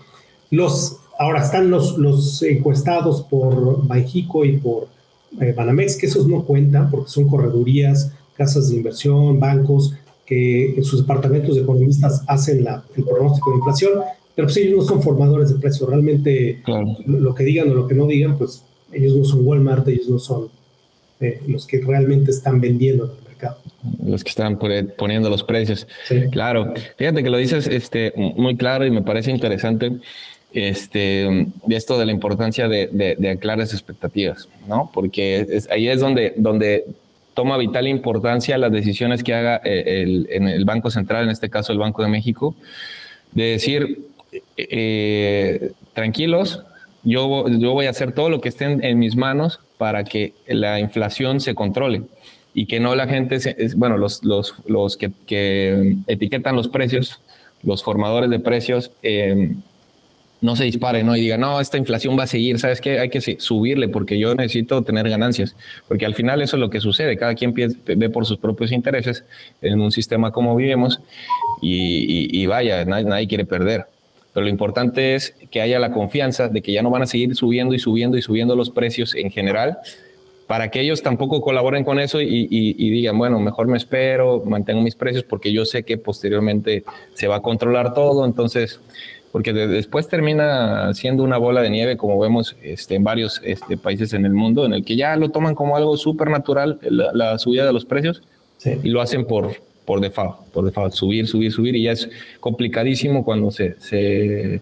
Los 0.52 1.00
Ahora 1.18 1.42
están 1.42 1.70
los, 1.70 2.42
encuestados 2.44 3.22
por 3.24 3.86
Banjico 3.88 4.44
y 4.44 4.58
por 4.58 4.88
eh, 5.40 5.54
Banamex, 5.56 5.96
que 5.96 6.08
esos 6.08 6.28
no 6.28 6.44
cuentan 6.44 6.90
porque 6.90 7.10
son 7.10 7.28
corredurías, 7.28 8.12
casas 8.36 8.70
de 8.70 8.76
inversión, 8.76 9.40
bancos, 9.40 9.94
que 10.26 10.76
en 10.76 10.84
sus 10.84 11.02
departamentos 11.02 11.56
de 11.56 11.62
economistas 11.62 12.24
hacen 12.28 12.66
el 12.96 13.04
pronóstico 13.04 13.52
de 13.52 13.58
inflación, 13.58 13.94
pero 14.36 14.48
pues 14.48 14.58
ellos 14.58 14.78
no 14.78 14.84
son 14.84 15.02
formadores 15.02 15.50
de 15.50 15.60
precios. 15.60 15.90
Realmente 15.90 16.62
claro. 16.64 16.98
lo 17.08 17.34
que 17.34 17.44
digan 17.44 17.72
o 17.72 17.74
lo 17.74 17.88
que 17.88 17.96
no 17.96 18.06
digan, 18.06 18.38
pues 18.38 18.64
ellos 18.92 19.16
no 19.16 19.24
son 19.24 19.46
Walmart, 19.46 19.88
ellos 19.88 20.10
no 20.10 20.20
son 20.20 20.50
eh, 21.22 21.42
los 21.48 21.66
que 21.66 21.82
realmente 21.82 22.32
están 22.32 22.60
vendiendo 22.60 23.06
en 23.06 23.12
el 23.12 23.24
mercado. 23.24 23.58
Los 24.04 24.24
que 24.24 24.30
están 24.30 24.60
poniendo 24.98 25.30
los 25.30 25.44
precios. 25.44 25.88
Sí. 26.08 26.16
Claro. 26.32 26.74
Fíjate 26.98 27.24
que 27.24 27.30
lo 27.30 27.38
dices 27.38 27.68
este, 27.68 28.14
muy 28.36 28.58
claro 28.58 28.86
y 28.86 28.92
me 28.92 29.02
parece 29.02 29.32
interesante 29.32 29.94
este, 30.52 31.48
de 31.66 31.76
esto 31.76 31.98
de 31.98 32.06
la 32.06 32.12
importancia 32.12 32.68
de, 32.68 32.88
de, 32.92 33.16
de 33.18 33.30
aclarar 33.30 33.66
expectativas, 33.66 34.50
¿no? 34.68 34.90
Porque 34.94 35.46
es, 35.50 35.70
ahí 35.70 35.88
es 35.88 36.00
donde, 36.00 36.34
donde 36.38 36.86
toma 37.34 37.58
vital 37.58 37.88
importancia 37.88 38.58
las 38.58 38.72
decisiones 38.72 39.24
que 39.24 39.34
haga 39.34 39.62
eh, 39.64 40.04
el, 40.04 40.28
el 40.30 40.66
Banco 40.66 40.90
Central, 40.90 41.26
en 41.26 41.30
este 41.30 41.50
caso 41.50 41.72
el 41.74 41.80
Banco 41.80 42.02
de 42.04 42.10
México, 42.10 42.56
de 43.34 43.44
decir, 43.44 44.08
eh, 44.58 45.72
tranquilos, 45.94 46.64
yo, 47.04 47.48
yo 47.48 47.74
voy 47.74 47.86
a 47.86 47.92
hacer 47.92 48.12
todo 48.12 48.30
lo 48.30 48.42
que 48.42 48.50
esté 48.50 48.66
en, 48.66 49.00
mis 49.00 49.16
manos 49.16 49.60
para 49.78 50.04
que 50.04 50.34
la 50.48 50.80
inflación 50.80 51.40
se 51.40 51.54
controle. 51.56 52.04
y 52.54 52.68
que 52.68 52.80
no 52.80 52.96
la 52.96 53.08
gente, 53.08 53.38
bueno, 53.76 53.98
los, 53.98 54.24
los, 54.24 54.56
los 54.66 54.96
que, 54.96 55.12
que, 55.28 55.98
etiquetan 56.08 56.56
los 56.56 56.70
precios, 56.70 57.20
los 57.64 57.84
formadores 57.84 58.30
de 58.30 58.40
precios, 58.40 58.92
eh, 59.04 59.56
no 60.42 60.56
se 60.56 60.66
dispare, 60.66 61.04
¿no? 61.04 61.16
Y 61.16 61.22
diga, 61.22 61.38
no, 61.38 61.60
esta 61.60 61.78
inflación 61.78 62.18
va 62.18 62.24
a 62.24 62.28
seguir, 62.28 62.60
¿sabes 62.60 62.80
qué? 62.80 63.00
Hay 63.00 63.10
que 63.10 63.20
subirle 63.40 63.88
porque 63.90 64.18
yo 64.20 64.36
necesito 64.36 64.82
tener 64.84 65.10
ganancias, 65.10 65.56
porque 65.88 66.06
al 66.06 66.14
final 66.14 66.42
eso 66.42 66.58
es 66.58 66.62
lo 66.62 66.70
que 66.70 66.80
sucede, 66.80 67.18
cada 67.18 67.36
quien 67.36 67.54
ve 67.54 68.10
por 68.10 68.26
sus 68.26 68.38
propios 68.38 68.72
intereses 68.72 69.26
en 69.62 69.82
un 69.82 69.92
sistema 69.92 70.32
como 70.32 70.56
vivimos 70.56 71.00
y, 71.62 72.46
vaya, 72.46 72.86
nadie, 72.86 73.28
quiere 73.28 73.46
perder. 73.46 73.88
Pero 74.36 74.44
lo 74.44 74.50
importante 74.50 75.16
es 75.16 75.34
que 75.50 75.62
haya 75.62 75.80
la 75.80 75.94
confianza 75.94 76.50
de 76.50 76.62
que 76.62 76.74
ya 76.74 76.82
no 76.82 76.90
van 76.90 77.04
a 77.04 77.06
seguir 77.06 77.34
subiendo 77.36 77.74
y 77.74 77.80
subiendo 77.80 78.18
y 78.18 78.22
subiendo 78.22 78.58
los 78.58 78.70
precios 78.70 79.16
en 79.16 79.32
general, 79.32 79.78
para 80.46 80.70
que 80.70 80.82
ellos 80.82 81.02
tampoco 81.02 81.40
colaboren 81.40 81.86
con 81.86 82.02
eso 82.02 82.20
y, 82.22 82.48
y, 82.52 82.90
digan, 82.90 83.18
bueno, 83.18 83.40
mejor 83.40 83.68
me 83.68 83.78
espero, 83.78 84.44
mantengo 84.46 84.82
mis 84.82 84.96
precios 84.96 85.24
porque 85.24 85.54
yo 85.54 85.64
sé 85.64 85.84
que 85.84 85.98
posteriormente 85.98 86.84
se 87.14 87.30
va 87.30 87.38
a 87.38 87.42
controlar 87.42 87.94
todo. 87.94 88.26
Entonces, 88.26 88.82
porque 89.32 89.54
después 89.54 90.10
termina 90.10 90.94
siendo 90.94 91.24
una 91.24 91.38
bola 91.38 91.62
de 91.62 91.70
nieve, 91.70 91.96
como 91.96 92.20
vemos 92.20 92.58
este, 92.62 92.96
en 92.96 93.06
varios 93.06 93.40
este, 93.42 93.78
países 93.78 94.12
en 94.12 94.26
el 94.26 94.34
mundo, 94.34 94.66
en 94.66 94.74
el 94.74 94.84
que 94.84 94.98
ya 94.98 95.16
lo 95.16 95.30
toman 95.30 95.56
como 95.56 95.78
algo 95.78 95.96
súper 95.96 96.30
natural, 96.30 96.78
la, 96.82 97.40
subida 97.40 97.66
de 97.66 97.72
los 97.72 97.86
precios, 97.86 98.22
y 98.66 98.90
lo 98.90 99.00
hacen 99.00 99.26
por, 99.26 99.56
por 99.86 100.02
default, 100.02 100.38
por 100.52 100.66
default, 100.66 100.94
subir, 100.94 101.28
subir, 101.28 101.52
subir, 101.52 101.76
y 101.76 101.84
ya 101.84 101.92
es 101.92 102.10
complicadísimo 102.40 103.24
cuando 103.24 103.52
se, 103.52 103.76
se, 103.80 104.62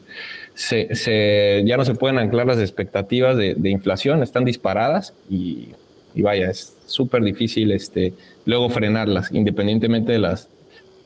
se, 0.54 1.64
ya 1.66 1.78
no 1.78 1.86
se 1.86 1.96
pueden 1.96 2.20
anclar 2.20 2.48
las 2.48 2.60
expectativas 2.60 3.38
de, 3.38 3.70
inflación, 3.70 4.22
están 4.22 4.46
disparadas 4.46 5.14
y, 5.30 5.70
y 6.14 6.22
vaya, 6.22 6.50
es 6.50 6.76
súper 6.86 7.24
difícil 7.24 7.72
este, 7.72 8.14
luego 8.46 8.70
frenarlas, 8.70 9.32
independientemente 9.32 10.12
de 10.12 10.20
las, 10.20 10.50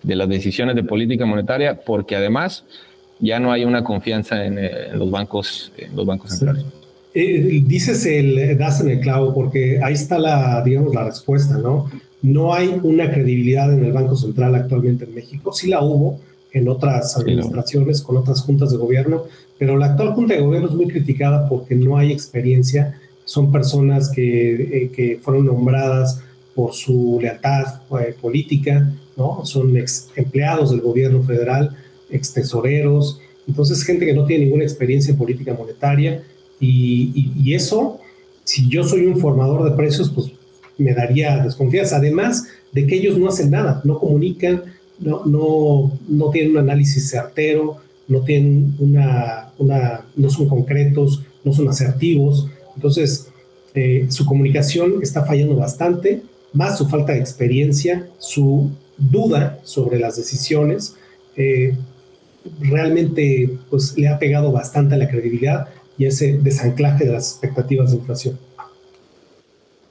de 0.04 0.16
las 0.16 0.28
decisiones 0.28 0.76
de 0.76 0.84
política 0.84 1.26
monetaria, 1.26 1.80
porque 1.80 2.16
además 2.16 2.66
ya 3.20 3.40
no 3.40 3.52
hay 3.52 3.66
una 3.66 3.84
confianza 3.84 4.46
en, 4.46 4.60
eh, 4.60 4.90
los 4.94 5.10
bancos, 5.10 5.72
en 5.78 5.96
los 5.96 6.06
bancos 6.06 6.32
centrales. 6.32 6.66
Eh, 7.14 7.64
dices 7.66 8.06
el 8.06 8.58
das 8.58 8.82
en 8.82 8.90
el 8.92 9.00
clavo 9.00 9.34
porque 9.34 9.80
ahí 9.82 9.94
está 9.94 10.20
la, 10.20 10.62
digamos, 10.64 10.94
la 10.94 11.06
respuesta, 11.06 11.58
¿no? 11.58 11.90
No 12.22 12.54
hay 12.54 12.80
una 12.84 13.12
credibilidad 13.12 13.72
en 13.74 13.84
el 13.86 13.92
Banco 13.92 14.16
Central 14.16 14.56
actualmente 14.56 15.06
en 15.06 15.16
México. 15.16 15.54
Sí 15.54 15.68
la 15.68 15.84
hubo 15.84 16.20
en 16.52 16.68
otras 16.68 17.16
administraciones, 17.18 18.02
con 18.02 18.18
otras 18.18 18.42
juntas 18.42 18.72
de 18.72 18.78
gobierno, 18.78 19.24
pero 19.58 19.78
la 19.78 19.88
actual 19.88 20.14
junta 20.14 20.34
de 20.34 20.42
gobierno 20.42 20.70
es 20.70 20.76
muy 20.76 20.88
criticada 20.88 21.48
porque 21.48 21.76
no 21.76 21.98
hay 21.98 22.12
experiencia. 22.12 23.00
Son 23.26 23.52
personas 23.52 24.10
que, 24.10 24.54
eh, 24.54 24.92
que 24.94 25.20
fueron 25.22 25.46
nombradas 25.46 26.22
por 26.56 26.74
su 26.74 27.20
lealtad 27.22 27.82
política, 28.20 28.92
¿no? 29.16 29.46
Son 29.46 29.78
ex 29.78 30.10
empleados 30.16 30.72
del 30.72 30.82
gobierno 30.82 31.22
federal 31.22 31.76
ex 32.10 32.34
tesoreros, 32.34 33.20
entonces 33.48 33.84
gente 33.84 34.06
que 34.06 34.14
no 34.14 34.26
tiene 34.26 34.46
ninguna 34.46 34.64
experiencia 34.64 35.12
en 35.12 35.18
política 35.18 35.54
monetaria 35.54 36.24
y, 36.60 37.54
eso, 37.54 38.00
si 38.44 38.68
yo 38.68 38.84
soy 38.84 39.06
un 39.06 39.20
formador 39.20 39.70
de 39.70 39.76
precios, 39.76 40.10
pues 40.10 40.32
me 40.78 40.94
daría 40.94 41.44
desconfianza, 41.44 41.98
además 41.98 42.48
de 42.72 42.86
que 42.86 42.96
ellos 42.96 43.18
no 43.18 43.28
hacen 43.28 43.52
nada, 43.52 43.82
no 43.84 44.00
comunican, 44.00 44.64
no, 45.00 45.26
no, 45.26 45.92
no 46.08 46.30
tienen 46.32 46.52
un 46.52 46.58
análisis 46.60 47.10
certero, 47.10 47.78
no 48.08 48.22
tienen 48.22 48.76
una, 48.80 49.50
una, 49.58 50.06
no 50.16 50.30
son 50.30 50.48
concretos, 50.48 51.24
no 51.44 51.54
son 51.54 51.68
asertivos, 51.68 52.48
entonces 52.76 53.30
eh, 53.74 54.08
su 54.10 54.26
comunicación 54.26 55.00
está 55.02 55.26
fallando 55.26 55.56
bastante, 55.56 56.22
más 56.54 56.78
su 56.78 56.88
falta 56.88 57.14
de 57.14 57.20
experiencia, 57.20 58.08
su 58.18 58.72
duda 58.98 59.60
sobre 59.64 60.00
las 60.00 60.16
decisiones, 60.16 60.96
eh, 61.36 61.76
realmente 62.62 63.58
pues, 63.70 63.98
le 63.98 64.08
ha 64.08 64.18
pegado 64.18 64.52
bastante 64.52 64.96
a 64.96 64.98
la 64.98 65.10
credibilidad 65.10 65.68
y 65.98 66.06
ese 66.06 66.38
desanclaje 66.38 67.06
de 67.06 67.14
las 67.14 67.32
expectativas 67.32 67.92
de 67.92 67.98
inflación. 67.98 68.40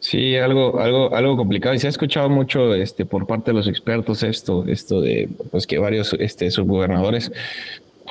Sí, 0.08 0.36
algo, 0.36 0.78
algo, 0.78 1.12
algo 1.12 1.36
complicado. 1.36 1.74
Y 1.74 1.80
se 1.80 1.88
ha 1.88 1.90
escuchado 1.90 2.28
mucho 2.28 2.76
este, 2.76 3.04
por 3.04 3.26
parte 3.26 3.50
de 3.50 3.56
los 3.56 3.66
expertos 3.66 4.22
esto, 4.22 4.64
esto 4.68 5.00
de 5.00 5.28
pues, 5.50 5.66
que 5.66 5.78
varios 5.78 6.12
este, 6.20 6.48
subgobernadores, 6.52 7.32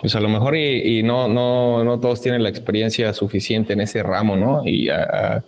pues 0.02 0.14
a 0.14 0.20
lo 0.20 0.28
mejor 0.28 0.58
y, 0.58 1.04
no, 1.04 1.30
no, 1.30 1.86
no 1.86 1.98
todos 2.02 2.20
tienen 2.20 2.44
la 2.44 2.50
experiencia 2.50 3.14
suficiente 3.14 3.72
en 3.72 3.80
ese 3.80 4.04
ramo, 4.04 4.36
¿no? 4.36 4.68
Y 4.68 4.90
a, 4.90 5.42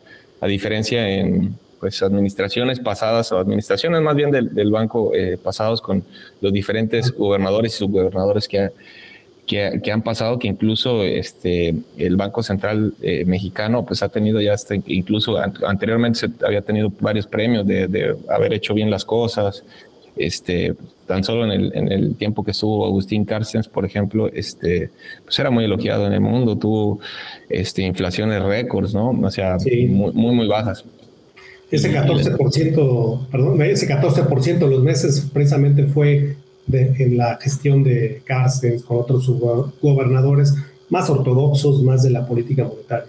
diferencia 0.44 1.10
en 1.10 1.58
pues 1.82 2.02
administraciones 2.02 2.80
pasadas 2.80 3.30
o 3.34 3.40
administraciones 3.40 4.00
más 4.00 4.16
bien 4.16 4.32
del, 4.32 4.72
banco 4.72 5.14
eh, 5.14 5.38
pasados 5.38 5.82
con 5.82 6.06
los 6.40 6.54
diferentes 6.54 7.12
gobernadores 7.12 7.76
y 7.76 7.78
subgobernadores 7.80 8.48
que, 8.48 8.70
que, 9.48 9.92
han 9.92 10.02
pasado, 10.02 10.38
que 10.38 10.48
incluso 10.48 11.04
este, 11.04 11.74
el 11.98 12.18
Banco 12.18 12.44
Central 12.44 12.94
eh, 13.02 13.24
mexicano 13.26 13.86
pues 13.86 14.04
ha 14.04 14.10
tenido 14.10 14.42
ya 14.42 14.54
hasta, 14.54 14.76
incluso 14.76 15.38
anteriormente 15.66 16.20
se 16.20 16.46
había 16.46 16.62
tenido 16.62 16.92
varios 17.00 17.26
premios 17.26 17.66
de, 17.66 18.16
haber 18.30 18.54
hecho 18.54 18.74
bien 18.74 18.92
las 18.92 19.06
cosas. 19.06 19.64
Este, 20.18 20.76
tan 21.06 21.24
solo 21.24 21.46
en 21.46 21.52
el, 21.52 21.72
en 21.76 21.92
el 21.92 22.16
tiempo 22.16 22.44
que 22.44 22.52
estuvo 22.52 22.86
Agustín 22.86 23.24
Carstens, 23.24 23.68
por 23.68 23.86
ejemplo, 23.86 24.28
este, 24.34 24.90
pues 25.24 25.38
era 25.40 25.52
muy 25.52 25.64
elogiado 25.64 26.08
en 26.08 26.14
el 26.14 26.22
mundo, 26.22 26.58
tuvo 26.58 27.00
este, 27.50 27.84
inflaciones 27.84 28.42
récords, 28.42 28.96
¿no? 28.96 29.12
O 29.12 29.32
sea, 29.32 29.58
muy, 29.64 30.12
muy, 30.12 30.36
muy 30.36 30.48
bajas. 30.48 30.84
Ese 31.70 31.92
14%, 31.94 33.28
perdón, 33.28 33.62
ese 33.62 33.88
14% 33.88 34.58
de 34.58 34.68
los 34.68 34.82
meses 34.82 35.30
precisamente 35.32 35.84
fue 35.86 36.36
en 36.72 37.18
la 37.18 37.38
gestión 37.38 37.84
de 37.84 38.22
Carstens 38.26 38.84
con 38.84 38.98
otros 38.98 39.30
gobernadores 39.82 40.56
más 40.90 41.10
ortodoxos, 41.10 41.82
más 41.84 42.04
de 42.04 42.12
la 42.12 42.26
política 42.26 42.64
monetaria. 42.64 43.08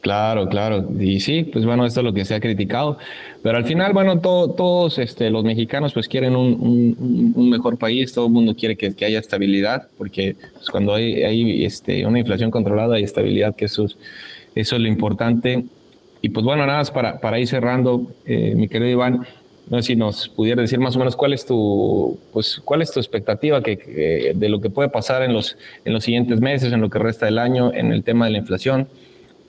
Claro, 0.00 0.48
claro. 0.48 0.88
Y 0.98 1.20
sí, 1.20 1.42
pues 1.42 1.66
bueno, 1.66 1.84
esto 1.84 2.00
es 2.00 2.04
lo 2.04 2.14
que 2.14 2.24
se 2.24 2.34
ha 2.34 2.40
criticado. 2.40 2.96
Pero 3.42 3.58
al 3.58 3.66
final, 3.66 3.92
bueno, 3.92 4.18
todos 4.20 4.98
este, 4.98 5.28
los 5.28 5.44
mexicanos 5.44 5.92
pues 5.92 6.08
quieren 6.08 6.34
un, 6.36 7.50
mejor 7.50 7.76
país, 7.76 8.12
todo 8.14 8.26
el 8.26 8.32
mundo 8.32 8.54
quiere 8.54 8.76
que, 8.76 8.94
haya 9.04 9.18
estabilidad, 9.18 9.88
porque 9.98 10.36
pues, 10.54 10.70
cuando 10.70 10.94
hay, 10.94 11.22
hay 11.22 11.64
este, 11.64 12.06
una 12.06 12.18
inflación 12.18 12.50
controlada 12.50 12.96
hay 12.96 13.02
estabilidad, 13.02 13.54
que 13.54 13.66
eso 13.66 13.86
eso 14.54 14.76
es 14.76 14.82
lo 14.82 14.88
importante. 14.88 15.64
Y 16.22 16.28
pues 16.30 16.44
bueno, 16.44 16.66
nada 16.66 16.78
más 16.78 16.90
para, 16.90 17.18
para 17.20 17.38
ir 17.38 17.46
cerrando, 17.46 18.12
eh, 18.26 18.54
mi 18.54 18.68
querido 18.68 18.90
Iván, 18.90 19.26
no 19.70 19.80
sé 19.80 19.86
si 19.86 19.96
nos 19.96 20.28
pudiera 20.28 20.60
decir 20.60 20.80
más 20.80 20.96
o 20.96 20.98
menos 20.98 21.14
cuál 21.14 21.32
es 21.32 21.46
tu, 21.46 22.18
pues, 22.32 22.60
cuál 22.64 22.82
es 22.82 22.90
tu 22.90 22.98
expectativa 22.98 23.62
que, 23.62 24.34
de 24.34 24.48
lo 24.48 24.60
que 24.60 24.68
puede 24.68 24.88
pasar 24.88 25.22
en 25.22 25.32
los, 25.32 25.56
en 25.84 25.92
los 25.92 26.02
siguientes 26.02 26.40
meses, 26.40 26.72
en 26.72 26.80
lo 26.80 26.90
que 26.90 26.98
resta 26.98 27.26
del 27.26 27.38
año, 27.38 27.72
en 27.72 27.92
el 27.92 28.02
tema 28.02 28.26
de 28.26 28.32
la 28.32 28.38
inflación. 28.38 28.88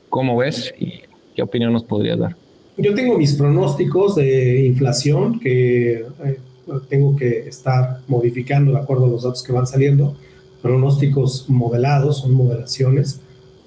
¿Cómo 0.09 0.37
ves 0.37 0.75
y 0.79 1.01
qué 1.35 1.41
opinión 1.41 1.73
nos 1.73 1.83
podrías 1.83 2.19
dar? 2.19 2.35
Yo 2.77 2.93
tengo 2.93 3.17
mis 3.17 3.33
pronósticos 3.33 4.15
de 4.15 4.65
inflación 4.67 5.39
que 5.39 6.05
eh, 6.23 6.39
tengo 6.87 7.15
que 7.15 7.47
estar 7.47 8.01
modificando 8.07 8.73
de 8.73 8.77
acuerdo 8.77 9.05
a 9.05 9.09
los 9.09 9.23
datos 9.23 9.41
que 9.41 9.51
van 9.51 9.65
saliendo. 9.65 10.15
Pronósticos 10.61 11.49
modelados, 11.49 12.19
son 12.19 12.33
modelaciones 12.33 13.21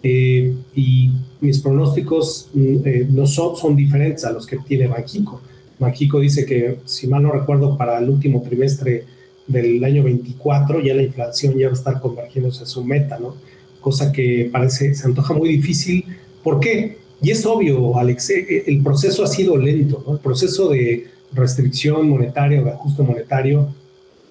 eh, 0.04 0.54
y 0.76 1.10
mis 1.40 1.58
pronósticos 1.58 2.48
mm, 2.54 2.76
eh, 2.84 3.06
no 3.10 3.26
son, 3.26 3.56
son 3.56 3.74
diferentes 3.74 4.24
a 4.24 4.30
los 4.30 4.46
que 4.46 4.58
tiene 4.58 4.86
Banjico. 4.86 5.40
Banjico 5.84 6.20
dice 6.20 6.44
que, 6.44 6.78
si 6.84 7.06
mal 7.06 7.22
no 7.22 7.32
recuerdo, 7.32 7.76
para 7.76 7.98
el 7.98 8.10
último 8.10 8.42
trimestre 8.42 9.04
del 9.46 9.82
año 9.84 10.02
24 10.02 10.80
ya 10.80 10.94
la 10.94 11.02
inflación 11.02 11.56
ya 11.56 11.66
va 11.66 11.72
a 11.72 11.76
estar 11.76 12.00
convergiéndose 12.00 12.64
a 12.64 12.66
su 12.66 12.84
meta, 12.84 13.18
¿no? 13.18 13.36
Cosa 13.80 14.10
que 14.10 14.48
parece, 14.50 14.94
se 14.94 15.06
antoja 15.06 15.34
muy 15.34 15.48
difícil. 15.48 16.04
¿Por 16.42 16.60
qué? 16.60 16.98
Y 17.20 17.30
es 17.30 17.44
obvio, 17.46 17.98
Alex, 17.98 18.30
eh, 18.30 18.64
el 18.66 18.82
proceso 18.82 19.22
ha 19.24 19.26
sido 19.26 19.56
lento, 19.56 20.02
¿no? 20.06 20.14
El 20.14 20.20
proceso 20.20 20.70
de 20.70 21.06
restricción 21.32 22.08
monetaria 22.08 22.60
o 22.60 22.64
de 22.64 22.70
ajuste 22.70 23.02
monetario 23.02 23.68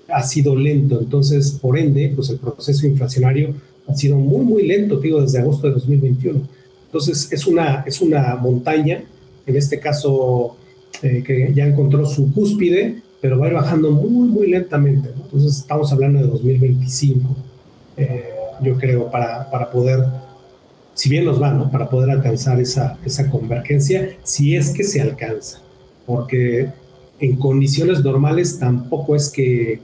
ha 0.07 0.23
sido 0.23 0.55
lento. 0.55 0.99
Entonces, 0.99 1.51
por 1.51 1.77
ende, 1.77 2.11
pues 2.15 2.29
el 2.29 2.37
proceso 2.37 2.87
inflacionario 2.87 3.53
ha 3.87 3.95
sido 3.95 4.17
muy, 4.17 4.45
muy 4.45 4.67
lento, 4.67 4.99
digo, 4.99 5.21
desde 5.21 5.39
agosto 5.39 5.67
de 5.67 5.73
2021. 5.73 6.41
Entonces, 6.85 7.31
es 7.31 7.45
una, 7.45 7.83
es 7.85 8.01
una 8.01 8.35
montaña, 8.35 9.03
en 9.45 9.55
este 9.55 9.79
caso, 9.79 10.55
eh, 11.03 11.23
que 11.23 11.51
ya 11.53 11.65
encontró 11.65 12.05
su 12.05 12.33
cúspide, 12.33 13.01
pero 13.21 13.37
va 13.37 13.45
a 13.45 13.49
ir 13.49 13.55
bajando 13.55 13.91
muy, 13.91 14.27
muy 14.27 14.49
lentamente. 14.49 15.09
Entonces, 15.15 15.59
estamos 15.59 15.91
hablando 15.91 16.19
de 16.19 16.27
2025, 16.27 17.35
eh, 17.97 18.29
yo 18.61 18.77
creo, 18.77 19.11
para, 19.11 19.49
para 19.51 19.69
poder, 19.69 20.03
si 20.95 21.09
bien 21.09 21.25
nos 21.25 21.41
va, 21.41 21.53
¿no? 21.53 21.69
Para 21.69 21.89
poder 21.89 22.09
alcanzar 22.09 22.59
esa, 22.59 22.97
esa 23.05 23.29
convergencia, 23.29 24.17
si 24.23 24.55
es 24.55 24.71
que 24.71 24.83
se 24.83 25.01
alcanza. 25.01 25.59
Porque 26.05 26.69
en 27.19 27.35
condiciones 27.37 28.03
normales 28.03 28.57
tampoco 28.59 29.15
es 29.15 29.29
que 29.29 29.79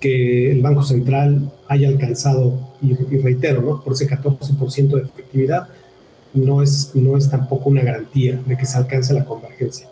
que 0.00 0.50
el 0.52 0.62
Banco 0.62 0.82
Central 0.82 1.50
haya 1.66 1.88
alcanzado, 1.88 2.58
y, 2.80 2.94
reitero, 2.94 3.62
¿no? 3.62 3.82
por 3.82 3.94
ese 3.94 4.08
14% 4.08 4.88
de 4.88 5.02
efectividad, 5.02 5.68
no 6.34 6.62
es, 6.62 6.92
no 6.94 7.16
es 7.16 7.28
tampoco 7.30 7.70
una 7.70 7.82
garantía 7.82 8.40
de 8.46 8.56
que 8.56 8.66
se 8.66 8.78
alcance 8.78 9.12
la 9.14 9.24
convergencia. 9.24 9.88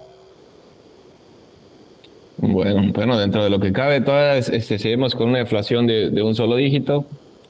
Bueno, 2.38 2.92
bueno, 2.92 3.18
dentro 3.18 3.42
de 3.42 3.48
lo 3.48 3.60
que 3.60 3.72
cabe, 3.72 4.00
todas 4.02 4.50
este, 4.50 4.78
seguimos 4.78 5.14
con 5.14 5.30
una 5.30 5.40
inflación 5.40 5.86
de, 5.86 6.22
un 6.22 6.34
solo 6.34 6.56
dígito, 6.56 7.06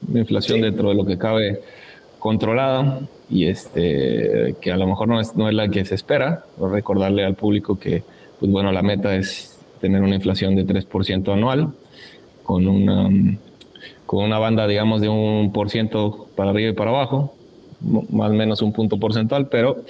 una 0.07 0.21
inflación 0.21 0.61
dentro 0.61 0.89
de 0.89 0.95
lo 0.95 1.05
que 1.05 1.17
cabe 1.17 1.61
controlada 2.19 3.01
y 3.29 3.47
este 3.47 4.55
que 4.61 4.71
a 4.71 4.77
lo 4.77 4.87
mejor 4.87 5.09
no 5.09 5.19
es, 5.19 5.35
no 5.35 5.49
es 5.49 5.55
la 5.55 5.67
que 5.67 5.83
se 5.83 5.95
espera. 5.95 6.45
Recordarle 6.59 7.25
al 7.25 7.35
público 7.35 7.77
que, 7.77 8.03
pues 8.39 8.49
bueno, 8.49 8.71
la 8.71 8.81
meta 8.81 9.15
es 9.15 9.59
tener 9.81 10.01
una 10.01 10.15
inflación 10.15 10.55
de 10.55 10.65
3% 10.65 11.33
anual 11.33 11.73
con 12.43 12.65
una, 12.65 13.09
con 14.05 14.23
una 14.23 14.39
banda, 14.39 14.67
digamos, 14.67 15.01
de 15.01 15.09
un 15.09 15.51
por 15.51 15.69
ciento 15.69 16.27
para 16.37 16.51
arriba 16.51 16.69
y 16.69 16.73
para 16.73 16.91
abajo, 16.91 17.35
más 17.81 18.31
o 18.31 18.33
menos 18.33 18.61
un 18.61 18.71
punto 18.71 18.97
porcentual, 18.97 19.49
pero 19.49 19.83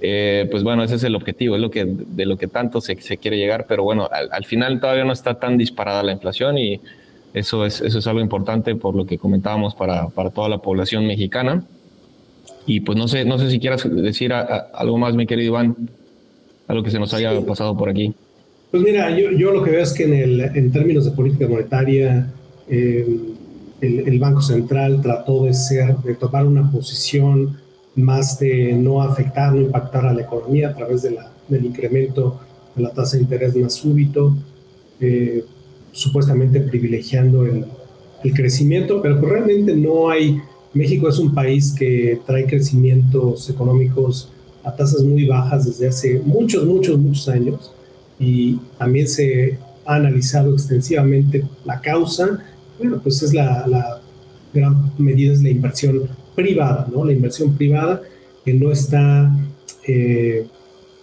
eh, 0.00 0.46
pues 0.50 0.62
bueno, 0.62 0.82
ese 0.82 0.96
es 0.96 1.04
el 1.04 1.14
objetivo, 1.14 1.54
es 1.54 1.62
lo 1.62 1.70
que, 1.70 1.86
de 1.86 2.26
lo 2.26 2.36
que 2.36 2.48
tanto 2.48 2.80
se, 2.80 3.00
se 3.00 3.16
quiere 3.16 3.38
llegar, 3.38 3.66
pero 3.66 3.82
bueno, 3.82 4.08
al, 4.10 4.44
final 4.44 4.78
todavía 4.80 5.04
no 5.04 5.12
está 5.12 5.38
tan 5.38 5.56
disparada 5.56 6.02
la 6.02 6.12
inflación 6.12 6.58
y 6.58 6.80
eso 7.32 7.64
es, 7.64 7.80
eso 7.80 7.98
es 7.98 8.06
algo 8.06 8.20
importante 8.20 8.74
por 8.74 8.94
lo 8.94 9.06
que 9.06 9.18
comentábamos 9.18 9.74
para, 9.74 10.08
para 10.08 10.30
toda 10.30 10.48
la 10.48 10.58
población 10.58 11.06
mexicana. 11.06 11.64
Y 12.66 12.80
pues 12.80 12.98
no 12.98 13.08
sé, 13.08 13.24
no 13.24 13.38
sé 13.38 13.48
si 13.50 13.58
quieras 13.58 13.88
decir 13.90 14.32
algo 14.32 14.98
más, 14.98 15.14
mi 15.14 15.26
querido 15.26 15.48
Iván, 15.48 15.76
algo 16.66 16.82
que 16.82 16.90
se 16.90 16.98
nos 16.98 17.14
haya 17.14 17.40
pasado 17.42 17.76
por 17.76 17.88
aquí. 17.88 18.14
Pues 18.70 18.82
mira, 18.82 19.10
yo, 19.16 19.30
yo, 19.30 19.52
lo 19.52 19.62
que 19.62 19.70
veo 19.70 19.82
es 19.82 19.92
que 19.92 20.04
en, 20.04 20.14
el, 20.14 20.40
en 20.40 20.72
términos 20.72 21.04
de 21.04 21.12
política 21.12 21.46
monetaria, 21.48 22.32
eh, 22.68 23.06
el, 23.80 24.00
el, 24.00 24.18
Banco 24.18 24.42
Central 24.42 25.00
trató 25.00 25.44
de 25.44 25.54
ser, 25.54 25.96
de 25.98 26.14
tomar 26.14 26.44
una 26.44 26.70
posición 26.70 27.56
más 27.96 28.38
de 28.38 28.74
no 28.74 29.02
afectar, 29.02 29.52
no 29.52 29.60
impactar 29.60 30.06
a 30.06 30.12
la 30.12 30.22
economía 30.22 30.68
a 30.68 30.74
través 30.74 31.02
de 31.02 31.12
la, 31.12 31.32
del 31.48 31.64
incremento 31.64 32.38
de 32.74 32.82
la 32.82 32.90
tasa 32.90 33.16
de 33.16 33.22
interés 33.22 33.56
más 33.56 33.72
súbito, 33.72 34.36
eh, 35.00 35.44
supuestamente 35.92 36.60
privilegiando 36.60 37.44
el, 37.46 37.64
el, 38.22 38.34
crecimiento, 38.34 39.00
pero 39.00 39.18
que 39.18 39.26
realmente 39.26 39.74
no 39.74 40.10
hay, 40.10 40.38
México 40.74 41.08
es 41.08 41.18
un 41.18 41.34
país 41.34 41.72
que 41.72 42.20
trae 42.26 42.46
crecimientos 42.46 43.48
económicos 43.48 44.30
a 44.62 44.74
tasas 44.74 45.02
muy 45.02 45.26
bajas 45.26 45.64
desde 45.64 45.88
hace 45.88 46.20
muchos, 46.24 46.66
muchos, 46.66 46.98
muchos 46.98 47.28
años. 47.28 47.72
Y 48.18 48.56
también 48.78 49.06
se 49.08 49.58
ha 49.86 49.94
analizado 49.94 50.52
extensivamente 50.52 51.44
la 51.64 51.80
causa, 51.80 52.44
bueno, 52.78 53.00
pues 53.02 53.22
es 53.22 53.32
la, 53.32 53.66
la 53.66 54.00
gran 54.52 54.92
medida 54.98 55.32
es 55.32 55.42
la 55.42 55.50
inversión 55.50 56.08
privada, 56.36 56.86
¿no? 56.92 57.04
La 57.04 57.12
inversión 57.12 57.56
privada 57.56 58.02
que 58.44 58.54
no 58.54 58.70
está, 58.70 59.34
eh, 59.88 60.46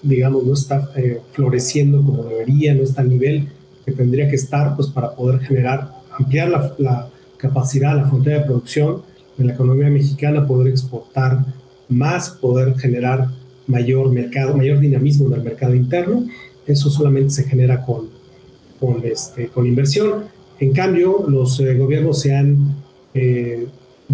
digamos, 0.01 0.45
no 0.45 0.53
está 0.53 0.89
eh, 0.95 1.19
floreciendo 1.33 2.01
como 2.01 2.23
debería, 2.23 2.73
no 2.73 2.83
está 2.83 3.01
al 3.01 3.09
nivel 3.09 3.49
que 3.85 3.91
tendría 3.91 4.29
que 4.29 4.37
estar, 4.37 4.77
pues 4.77 4.87
para 4.87 5.11
poder 5.13 5.41
generar, 5.41 5.91
ampliar 6.17 6.49
la, 6.49 6.73
la 6.77 7.09
capacidad, 7.35 7.97
la 7.97 8.07
frontera 8.07 8.39
de 8.39 8.45
producción 8.45 9.01
de 9.37 9.45
la 9.45 9.53
economía 9.53 9.89
mexicana, 9.89 10.47
poder 10.47 10.71
exportar 10.71 11.43
más, 11.89 12.29
poder 12.29 12.75
generar 12.77 13.27
mayor 13.67 14.09
mercado, 14.11 14.55
mayor 14.55 14.79
dinamismo 14.79 15.27
en 15.27 15.33
el 15.33 15.43
mercado 15.43 15.75
interno. 15.75 16.25
Eso 16.65 16.89
solamente 16.89 17.31
se 17.31 17.43
genera 17.43 17.85
con, 17.85 18.07
con, 18.79 19.03
este, 19.05 19.49
inversión. 19.57 20.25
En 20.59 20.71
cambio, 20.71 21.25
los 21.27 21.59
eh, 21.59 21.75
gobiernos 21.75 22.21
se 22.21 22.33
han 22.33 22.75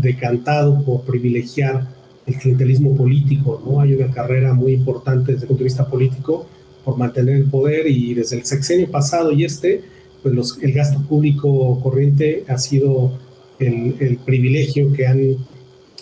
decantado 0.02 0.84
por 0.84 1.02
privilegiar 1.02 1.88
el 2.26 2.36
clientelismo 2.36 2.96
político, 2.96 3.62
¿no? 3.66 3.82
Hay 3.82 3.94
una 3.94 4.12
carrera 4.12 4.54
muy 4.54 4.74
importante 4.74 5.34
desde 5.34 5.44
el 5.44 5.48
punto 5.50 5.64
de 5.64 5.70
vista 5.70 5.88
político 5.88 6.46
por 6.86 6.98
mantener 6.98 7.36
el 7.36 7.46
poder 7.46 7.88
y 7.88 8.14
desde 8.14 8.38
el 8.38 8.46
sexenio 8.46 8.90
pasado 8.90 9.32
y 9.32 9.44
este, 9.44 9.82
pues 10.22 10.58
el 10.62 10.74
gasto 10.74 11.02
público 11.02 11.80
corriente 11.82 12.44
ha 12.48 12.58
sido 12.58 13.12
el, 13.60 13.96
el 14.00 14.18
privilegio 14.18 14.94
que 14.94 15.08
han 15.08 15.38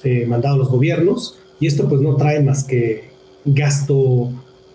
eh, 0.03 0.25
mandado 0.25 0.57
los 0.57 0.69
gobiernos 0.69 1.39
y 1.59 1.67
esto 1.67 1.87
pues 1.89 2.01
no 2.01 2.15
trae 2.15 2.41
más 2.41 2.63
que 2.63 3.09
gasto 3.45 4.31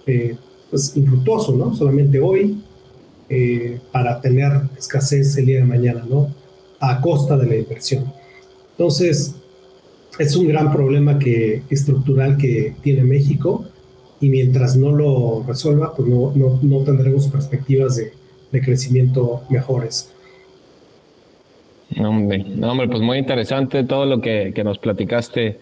eh, 0.06 0.36
pues 0.70 0.96
infructuoso, 0.96 1.54
¿no? 1.54 1.74
Solamente 1.74 2.18
hoy 2.18 2.60
eh, 3.28 3.78
para 3.92 4.20
tener 4.20 4.52
escasez 4.76 5.36
el 5.36 5.46
día 5.46 5.60
de 5.60 5.64
mañana, 5.64 6.04
¿no? 6.08 6.34
A 6.80 7.00
costa 7.00 7.36
de 7.36 7.46
la 7.46 7.56
inversión. 7.56 8.12
Entonces, 8.82 9.36
es 10.18 10.34
un 10.34 10.48
gran 10.48 10.72
problema 10.72 11.16
que, 11.16 11.62
estructural 11.70 12.36
que 12.36 12.74
tiene 12.82 13.04
México 13.04 13.64
y 14.20 14.28
mientras 14.28 14.76
no 14.76 14.90
lo 14.90 15.44
resuelva, 15.46 15.94
pues 15.94 16.08
no, 16.08 16.32
no, 16.34 16.58
no 16.60 16.78
tendremos 16.82 17.28
perspectivas 17.28 17.94
de, 17.94 18.10
de, 18.50 18.60
crecimiento 18.60 19.42
mejores. 19.50 20.12
Hombre, 21.96 22.44
hombre, 22.60 22.88
pues 22.88 23.00
muy 23.02 23.18
interesante 23.18 23.84
todo 23.84 24.04
lo 24.04 24.20
que, 24.20 24.50
que 24.52 24.64
nos 24.64 24.78
platicaste 24.78 25.60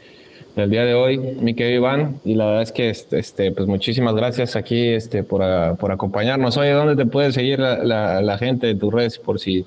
el 0.56 0.70
día 0.70 0.86
de 0.86 0.94
hoy, 0.94 1.18
mi 1.18 1.52
querido 1.52 1.76
Iván, 1.76 2.20
y 2.24 2.36
la 2.36 2.46
verdad 2.46 2.62
es 2.62 2.72
que 2.72 2.88
este, 2.88 3.18
este 3.18 3.52
pues 3.52 3.68
muchísimas 3.68 4.14
gracias 4.14 4.56
aquí 4.56 4.88
este, 4.88 5.24
por, 5.24 5.42
por 5.76 5.92
acompañarnos. 5.92 6.56
Oye, 6.56 6.70
¿dónde 6.70 6.96
te 6.96 7.04
puede 7.04 7.32
seguir 7.32 7.58
la, 7.58 7.84
la, 7.84 8.22
la 8.22 8.38
gente 8.38 8.66
de 8.66 8.76
tus 8.76 8.90
redes 8.90 9.18
por 9.18 9.38
si 9.38 9.66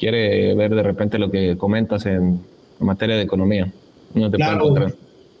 quiere 0.00 0.52
ver 0.56 0.74
de 0.74 0.82
repente 0.82 1.16
lo 1.16 1.30
que 1.30 1.56
comentas 1.56 2.06
en, 2.06 2.40
en 2.82 2.86
materia 2.86 3.16
de 3.16 3.22
economía. 3.22 3.72
No 4.14 4.30
te 4.30 4.36
claro, 4.36 4.74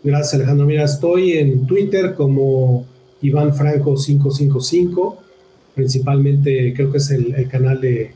gracias 0.02 0.34
Alejandro. 0.34 0.64
Mira, 0.66 0.84
estoy 0.84 1.32
en 1.32 1.66
Twitter 1.66 2.14
como 2.14 2.86
Iván 3.20 3.54
Franco 3.54 3.94
555, 3.94 5.18
principalmente 5.74 6.72
creo 6.74 6.90
que 6.90 6.98
es 6.98 7.10
el, 7.10 7.48
canal 7.48 7.80
de, 7.80 8.12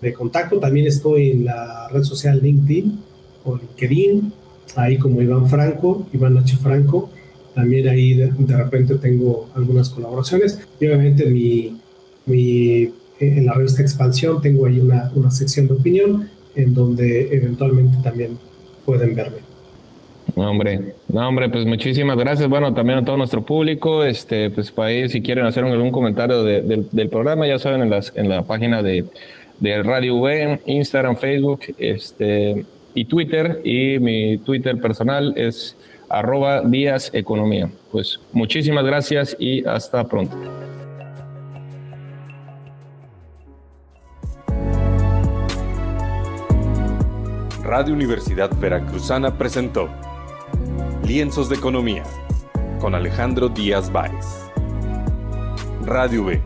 de, 0.00 0.12
contacto. 0.12 0.58
También 0.58 0.86
estoy 0.86 1.30
en 1.30 1.44
la 1.44 1.88
red 1.88 2.02
social 2.02 2.40
LinkedIn 2.42 2.98
o 3.44 3.56
LinkedIn, 3.56 4.32
ahí 4.74 4.98
como 4.98 5.22
Iván 5.22 5.48
Franco, 5.48 6.06
Iván 6.12 6.36
H. 6.38 6.56
Franco. 6.56 7.10
También 7.54 7.86
ahí 7.86 8.14
de, 8.14 8.56
repente 8.56 8.94
tengo 8.96 9.48
algunas 9.54 9.90
colaboraciones. 9.90 10.58
Y 10.80 10.86
obviamente 10.86 11.26
mi, 11.26 11.78
mi, 12.24 12.90
en 13.20 13.46
la 13.46 13.52
revista 13.52 13.82
Expansión 13.82 14.40
tengo 14.40 14.66
ahí 14.66 14.80
una, 14.80 15.12
una 15.14 15.30
sección 15.30 15.68
de 15.68 15.74
opinión 15.74 16.30
en 16.54 16.74
donde 16.74 17.34
eventualmente 17.34 17.98
también 18.02 18.38
pueden 18.84 19.14
verme. 19.14 19.38
No, 20.36 20.50
hombre, 20.50 20.94
no, 21.08 21.28
hombre, 21.28 21.48
pues 21.50 21.66
muchísimas 21.66 22.16
gracias. 22.16 22.48
Bueno, 22.48 22.72
también 22.72 23.00
a 23.00 23.04
todo 23.04 23.16
nuestro 23.16 23.42
público, 23.42 24.04
este, 24.04 24.50
pues 24.50 24.70
para 24.70 24.92
ir, 24.92 25.10
si 25.10 25.20
quieren 25.20 25.44
hacer 25.44 25.64
algún 25.64 25.90
comentario 25.90 26.42
del 26.42 27.08
programa, 27.10 27.46
ya 27.46 27.58
saben, 27.58 27.82
en, 27.82 27.90
las, 27.90 28.12
en 28.16 28.28
la 28.28 28.42
página 28.42 28.82
de, 28.82 29.04
de 29.60 29.82
Radio 29.82 30.16
V, 30.16 30.60
Instagram, 30.66 31.16
Facebook, 31.16 31.60
este, 31.78 32.64
y 32.94 33.04
Twitter, 33.04 33.60
y 33.64 33.98
mi 33.98 34.38
Twitter 34.38 34.80
personal 34.80 35.34
es 35.36 35.76
arroba 36.08 36.62
Díaz 36.62 37.10
Economía. 37.12 37.70
Pues 37.90 38.20
muchísimas 38.32 38.84
gracias 38.84 39.36
y 39.38 39.66
hasta 39.66 40.04
pronto. 40.04 40.36
Radio 47.74 47.94
Universidad 47.94 48.50
Veracruzana 48.58 49.38
presentó 49.38 49.88
Lienzos 51.06 51.48
de 51.48 51.56
Economía 51.56 52.02
con 52.78 52.94
Alejandro 52.94 53.48
Díaz 53.48 53.90
Báez. 53.90 54.26
Radio 55.86 56.26
B, 56.26 56.42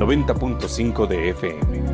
90.5 0.00 1.06
de 1.06 1.28
FM. 1.28 1.93